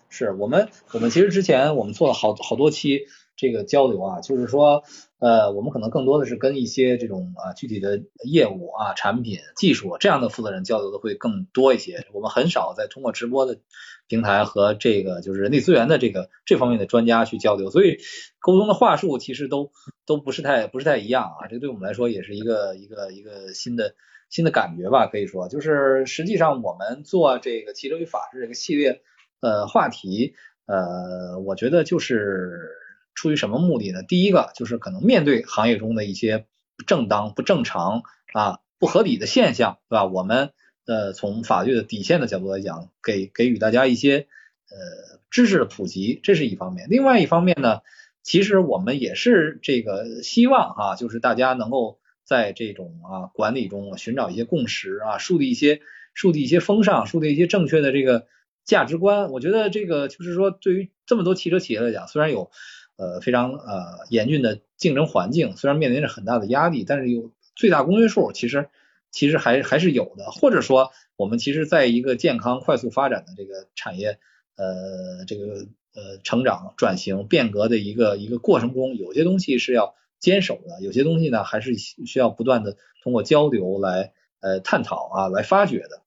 [0.09, 3.07] 是我们，我们其实之前我们做了好好多期
[3.37, 4.83] 这个交流啊，就是说，
[5.19, 12.07] 呃，我们可能更多的是跟一些这种啊具体的业务啊、产品、技术这样的负责人交流的会更多一些。
[12.13, 13.61] 我们很少再通过直播的
[14.09, 17.99] 平台和这个就是人力资源的这个这方面的专家去交流，所以
[18.41, 19.71] 沟通的话术其实都
[20.05, 21.47] 都不是太不是太一样啊。
[21.49, 23.95] 这对我们来说也是一个一个一个新的。
[24.31, 29.03] 新的感觉吧，可以说就是实际上我们做这个汽车与法治这个系列
[29.41, 30.35] 呃话题，
[30.67, 32.71] 呃，我觉得就是
[33.13, 34.05] 出于什么目的呢？
[34.05, 40.05] 第一个就是可能面对行业中的一些不正当、不正常啊、不合理的现象，对吧？
[40.05, 40.53] 我们
[40.87, 44.29] 呃从法律的底线的角度来讲，给给予大家一些
[44.71, 46.87] 呃知识的普及，这是一方面。
[46.89, 47.81] 另外一方面呢，
[48.23, 51.99] 其实我们也是这个希望哈，就是大家能够。
[52.31, 55.81] 在这种啊管理中寻找一些共识啊，树立一些
[56.15, 58.29] 树立一些风尚，树立一些正确的这个
[58.65, 59.33] 价值观。
[59.33, 62.53] 我觉得这个就是说，对于这么多汽车企业来讲，虽然有
[62.97, 68.69] 呃非常呃严峻的竞争环境，虽然面临着很大的压力，但是有最大公约数，其实
[69.11, 70.31] 其实还还是有的。
[70.31, 74.21] 或者说，我们其实在一个健康快速发展的这个产业
[74.55, 75.67] 呃这个
[75.97, 79.97] 呃成长转型变革的一个一个过程中，有些东西是要。
[80.21, 86.03] 坚守的有些东西呢，还是需要不断的通过交流来呃探讨啊，来发掘的。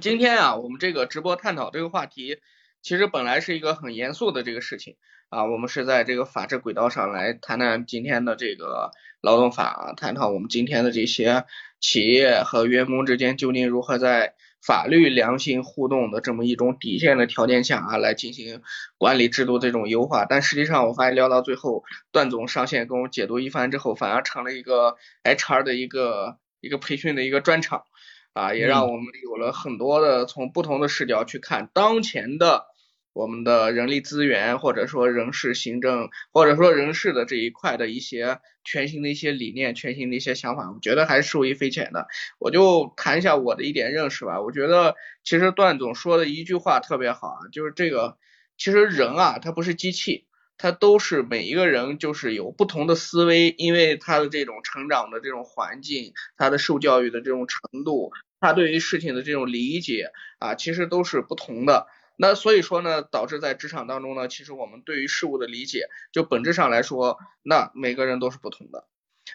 [0.00, 2.38] 今天啊，我们这个直播探讨这个话题，
[2.82, 4.96] 其实本来是一个很严肃的这个事情
[5.30, 11.46] 啊，我们是在这个法治轨道上来谈谈今天的这个劳动法，探讨我们今天的这些
[11.80, 14.34] 企业和员工之间究竟如何在。
[14.62, 18.60] 法律良性互动的这么一种底线的条件下啊，来进行
[18.98, 27.84] 管理制度这种优化，但实际上我发现聊到最后，段总上线跟我解读一番之后，反而成了一个 HR 的一个一个培训的一个专场
[28.32, 32.66] 啊，也让我们有了很多的从不同的视角去看当前的。
[33.12, 42.06] 我们的人力资源，或者说人事行政，或者说人事的这一块的一些全新的一些理念、全新的一些想法，我觉得还是受益匪浅的。
[42.38, 44.40] 我就谈一下我的一点认识吧。
[44.40, 44.94] 我觉得
[45.24, 48.16] 其实段总说的一句话特别好啊，就是这个
[48.56, 61.88] 其实人啊，他不是机器，他都是每一个人就是有不同的思维，因为他的这种成长的这种环境，他的受教育的这种程度，他对于事情的这种理解啊，其实都是不同的。
[62.22, 68.86] 那所以说呢，导致在职场当中呢，其实我们对于事物的理解，就本质上来说，那每个人都是不同的。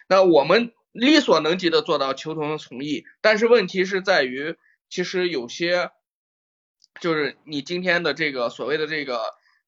[0.08, 4.54] 那我们力所能及的做到求同存异，但是问题是在于，
[4.88, 5.90] 其实有些
[7.00, 9.20] 就是你今天的这个所谓的这个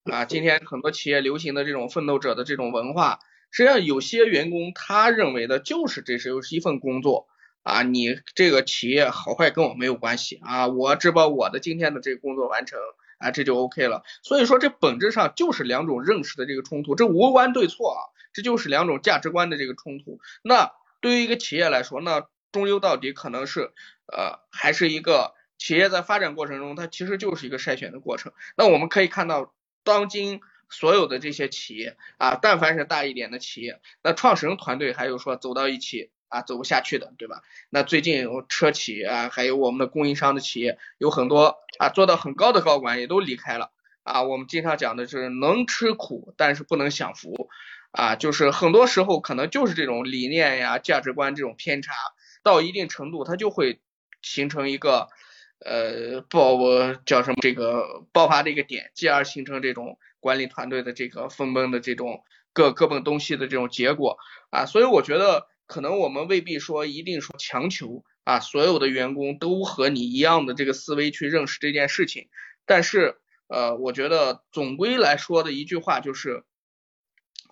[0.04, 3.18] 啊，今天很多企业流行的这种奋斗者的这种文化，
[3.50, 7.26] 实际上有些员工他认为的就是这是又是一份工作
[7.64, 12.78] 啊，你这个企业好坏跟我没有关系啊，我只把我的今天的这个工作完成。
[13.18, 14.02] 啊，这就 OK 了。
[14.22, 18.00] 所以说，这本质上就是两种认识的这个冲突，这无关对错啊，
[18.32, 20.20] 这就是两种价值观的这个冲突。
[20.42, 23.72] 那对于一个企业来说，那终究到底可能是
[24.06, 28.32] 呃，还是一个企业在发展过程中，它其实就是一个筛选的过程。
[28.56, 29.52] 那我们可以看到，
[29.84, 30.40] 当今
[30.70, 36.10] 所有的这些企业啊，但凡是大一点的企业，那创始人团队还有说走到一起。
[36.28, 37.42] 啊，走不下去的，对吧？
[37.70, 43.70] 那最近车企啊，还有我们的供应商的企业，有很多啊，做到很高的高管也都离开了
[44.02, 44.22] 啊。
[44.22, 47.48] 我们经常讲的是能吃苦，但是不能享福
[47.92, 48.14] 啊。
[48.14, 51.94] 就是很多时候可能就是这种理念呀、价值观这种偏差，
[52.42, 53.80] 到一定程度，它就会
[54.20, 55.08] 形成一个
[55.64, 56.58] 呃爆
[57.06, 62.22] 叫什么这个爆发的一个点，继而形成这种管理团队的这个分崩的这种
[62.52, 64.18] 各各奔东西的这种结果
[64.50, 64.66] 啊。
[64.66, 65.46] 所以我觉得。
[65.68, 72.28] 可能我们未必说一定说强求啊，所有的员工都和你一样的这个思维去认识这件事情，
[72.66, 76.42] 但是呃，我觉得总归来说的一句话就是，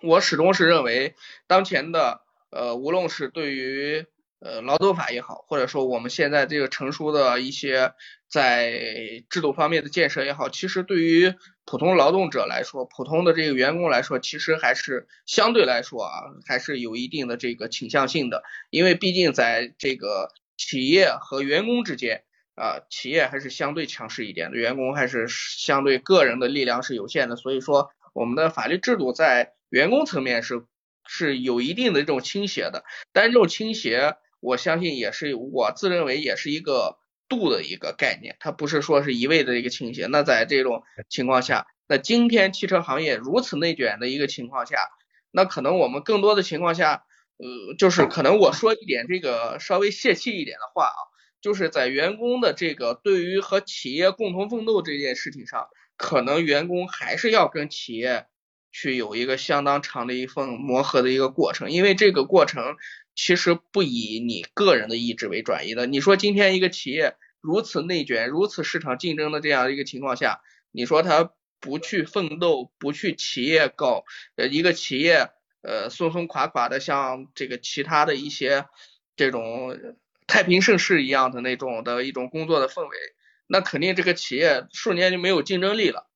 [0.01, 1.15] 我始终是认为
[1.47, 4.05] 当前的呃，无论是对于
[4.39, 7.93] 呃劳动法也好，或者说我们现在这个成熟的一些
[8.27, 11.33] 在制度方面的建设也好，其实对于
[11.65, 16.11] 普通劳动者来说，普通的这个员工来说，其实还是相对来说啊，
[16.45, 18.43] 还是有一定的这个倾向性的。
[18.69, 22.23] 因为毕竟在这个企业和员工之间
[22.55, 27.35] 啊，企业还是相对强势一点的，员工还是相对个人的力量是有限的。
[27.35, 30.63] 所以说，我们的法律制度在员工层面是
[31.05, 32.83] 是有一定的这种倾斜的。
[33.11, 36.97] 但这种倾斜，我相信也是我自认为也是一个。
[37.29, 40.05] 度的一个概念，它不是说是一味的一个倾斜。
[40.05, 44.77] 那在这种情况下，那今天汽车行业如此内卷的一个情况下，
[45.29, 47.03] 那可能我们更多的情况下，
[47.35, 50.99] 呃，就是可能我说一点这个稍微泄气一点的话啊，
[51.41, 55.67] 就是在员工的这个对于和企业共同奋斗这件事情上，
[55.97, 58.27] 可能员工还是要跟企业
[58.77, 62.75] 去有一个相当长的一份磨合的一个过程，因为这个过程。
[63.19, 65.87] 其实不以你个人的意志为转移的。
[65.87, 74.03] 你说今天一个企业如此内卷、如此市场竞争的这样一个情况下，你说他不去奋斗、不去企业搞
[74.35, 75.31] 呃一个企业
[75.63, 78.65] 呃松松垮垮的，像这个其他的一些
[79.15, 79.75] 这种
[80.27, 82.97] 太平盛世一样的那种的一种工作的氛围，
[83.47, 86.06] 那肯定这个企业瞬间就没有竞争力了。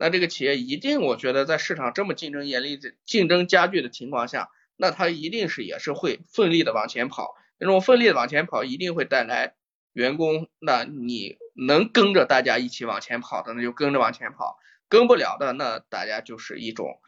[0.00, 4.48] 那这个企业一定，我觉得在市场这么竞争严厉、竞争加剧的情况下。
[4.82, 9.56] 那他一定是也是会奋力的往前跑，那种奋力的往前跑一定会带来
[9.92, 14.56] 员工，那你能跟着大家一起往前跑的，那就跟着往前跑；
[14.88, 16.98] 跟不了的，那大家就是一种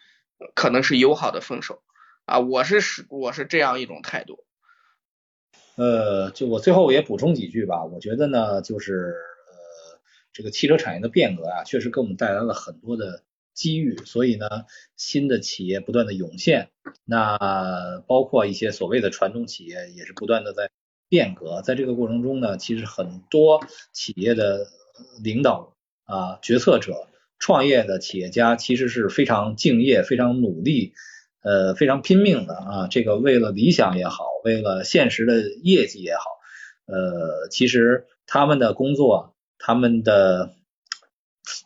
[0.55, 1.83] 可能是友好的分手
[2.27, 2.41] 啊。
[2.41, 4.45] 我是是我是这样一种态度。
[5.77, 9.15] 呃，就我最后也补充几句吧，我觉得呢，就是
[10.33, 13.23] 这个汽车产业的变革啊，确实给我们带来了很多的。
[13.55, 14.49] 机遇，所以呢，
[14.97, 16.71] 新的企业不断的涌现，
[17.05, 20.71] 那包括一些所谓的传统企业也是不断的在
[21.11, 23.63] 变革，在这个过程中呢，其实很多
[23.93, 24.69] 企业的
[25.23, 27.09] 领导啊、决策者、
[27.39, 30.95] 创业的企业家其实是非常敬业、非常努力、
[31.43, 36.23] 呃非常拼命的啊，这个为了理想也好，为了现实的业绩也好，
[36.87, 39.32] 呃，其实他们的工作，
[39.63, 40.53] 他们的。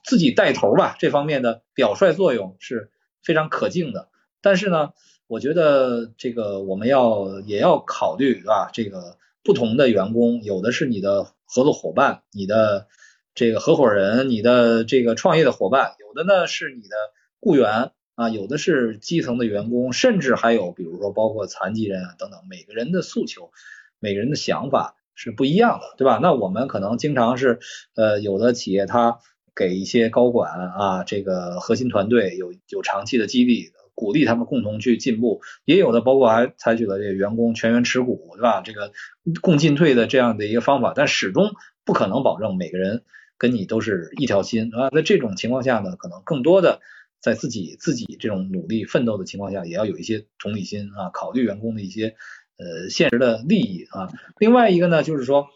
[0.02, 2.90] 自己带头吧，这方面的表率作用是
[3.22, 4.08] 非常可敬的。
[4.40, 4.94] 但是呢，
[5.26, 8.70] 我觉得这个我们要也要考虑，啊？
[8.72, 12.86] 这个不同的员工，有的是你的合作伙伴，你的
[13.34, 16.96] 这个合伙人，你的这个创业的伙伴，有的呢是你的
[17.38, 23.50] 雇员啊，有的是基层的员工，甚至还有比如说包括残疾人啊等等，每个人的诉求，
[23.98, 26.20] 每个人的想法是不一样的，对吧？
[26.22, 27.58] 那我们可能经常是
[27.96, 29.18] 呃，有的企业它。
[29.58, 35.40] 给一些高管啊，这个核心团队有有长期的激励，鼓励他们共同去进步。
[35.64, 38.60] 也有的包括还采取了这个员工全员持股，对吧？
[38.60, 38.92] 这个
[39.40, 41.52] 共进退的这样的一个方法，但始终
[41.86, 43.04] 不可能保证每个人
[43.38, 44.90] 跟你都是一条心啊。
[44.90, 46.80] 在这种情况下呢，可能更多的
[47.22, 52.14] 在自己自己这种努力奋斗的情况下，也要有一些同理心啊，考虑员工的一些
[52.58, 54.08] 呃现实的利益啊。
[54.38, 55.48] 另外一个呢，就是说，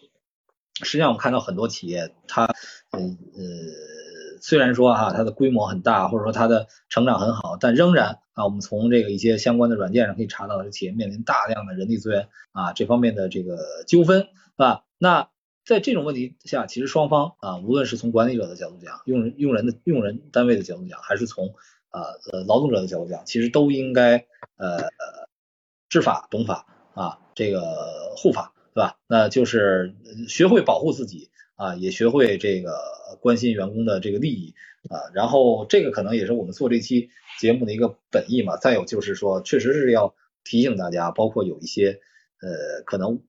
[0.82, 2.44] 实际上我们看到很多企业，它
[2.90, 3.08] 呃呃
[4.40, 14.84] 虽然说哈它的规模很大，或者说它的成长很好，但仍然啊，我们从这个一些相关的软件上可以查到，这企业面临大量的人力资源啊这方面的这个纠纷，是吧？
[14.96, 15.28] 那
[15.64, 21.54] 在这种问题下，其实双方啊，无论是从管理者的角度讲，用人用人的用人单位的角度讲，还是从
[21.90, 22.00] 啊
[22.32, 24.26] 呃劳动者的角度讲，其实都应该
[24.56, 25.28] 呃呃
[25.90, 28.98] 知法懂法啊，这个护法，对吧？
[29.06, 29.94] 那就是
[30.28, 32.78] 学会保护自己啊，也学会这个
[33.20, 34.54] 关心员工的这个利益
[34.88, 35.10] 啊。
[35.14, 38.56] 然后这个可能也是我们做这期节目的一个本意嘛。
[38.56, 40.14] 再有就是说，确实是要
[40.44, 42.00] 提醒大家，包括有一些
[42.40, 43.22] 呃可能。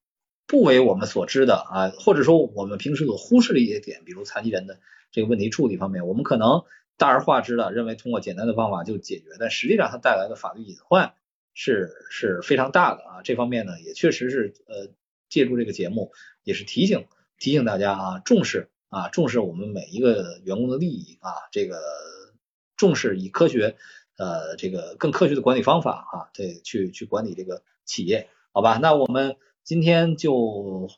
[0.47, 4.79] 不为我们所知的啊，或者说我们平时所忽视的一些点，比如残疾人的
[5.13, 6.63] 这个问题处理方面，我们可能
[6.97, 11.13] 大而化之的认为通过简单的方法就解决，但实际上它带来的法律隐患
[11.53, 13.21] 是是非常大的啊。
[13.23, 14.93] 这方面呢，也确实是呃
[15.29, 16.11] 借助这个节目
[16.43, 17.05] 也是提醒
[17.37, 21.81] 提醒大家啊，重视啊重视我们每一个员工的利益啊，这个
[22.75, 23.75] 重视以科学
[24.17, 28.77] 呃这个更科学的管理方法啊，对去去管理这个企业，好吧？
[28.81, 29.37] 那我们。
[29.63, 30.89] 今天就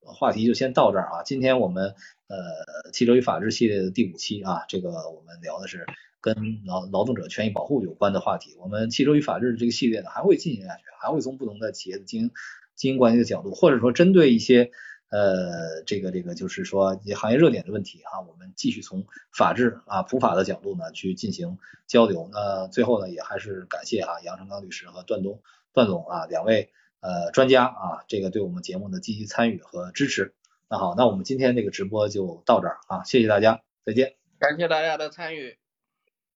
[0.00, 1.22] 话题就先到这儿啊！
[1.22, 1.94] 今天我们
[2.28, 5.84] 呃汽车与法治系列的第五期啊，这个我们聊的是
[6.26, 8.56] 跟劳劳动者权益保护有关的话题。
[8.58, 12.30] 我们汽车与法治这个系列呢还会进行下去，还会从不同的企业的经营
[12.74, 14.72] 经营管理的角度，或者说针对一些
[15.08, 22.28] 呃这个这个就是说行业热点的问题啊，我们继续从法治啊普法的角度呢去进行交流。
[22.32, 25.40] 那最后呢也还是感谢啊杨成刚律师和段东
[25.72, 26.70] 段总啊两位。
[27.00, 30.34] 呃，专家啊，这个对我们节目的积极参与和支持。
[30.68, 34.16] 那好，那我们今天这个直播就到这儿啊，谢谢大家，再见。
[34.40, 35.56] 感谢大家的参与。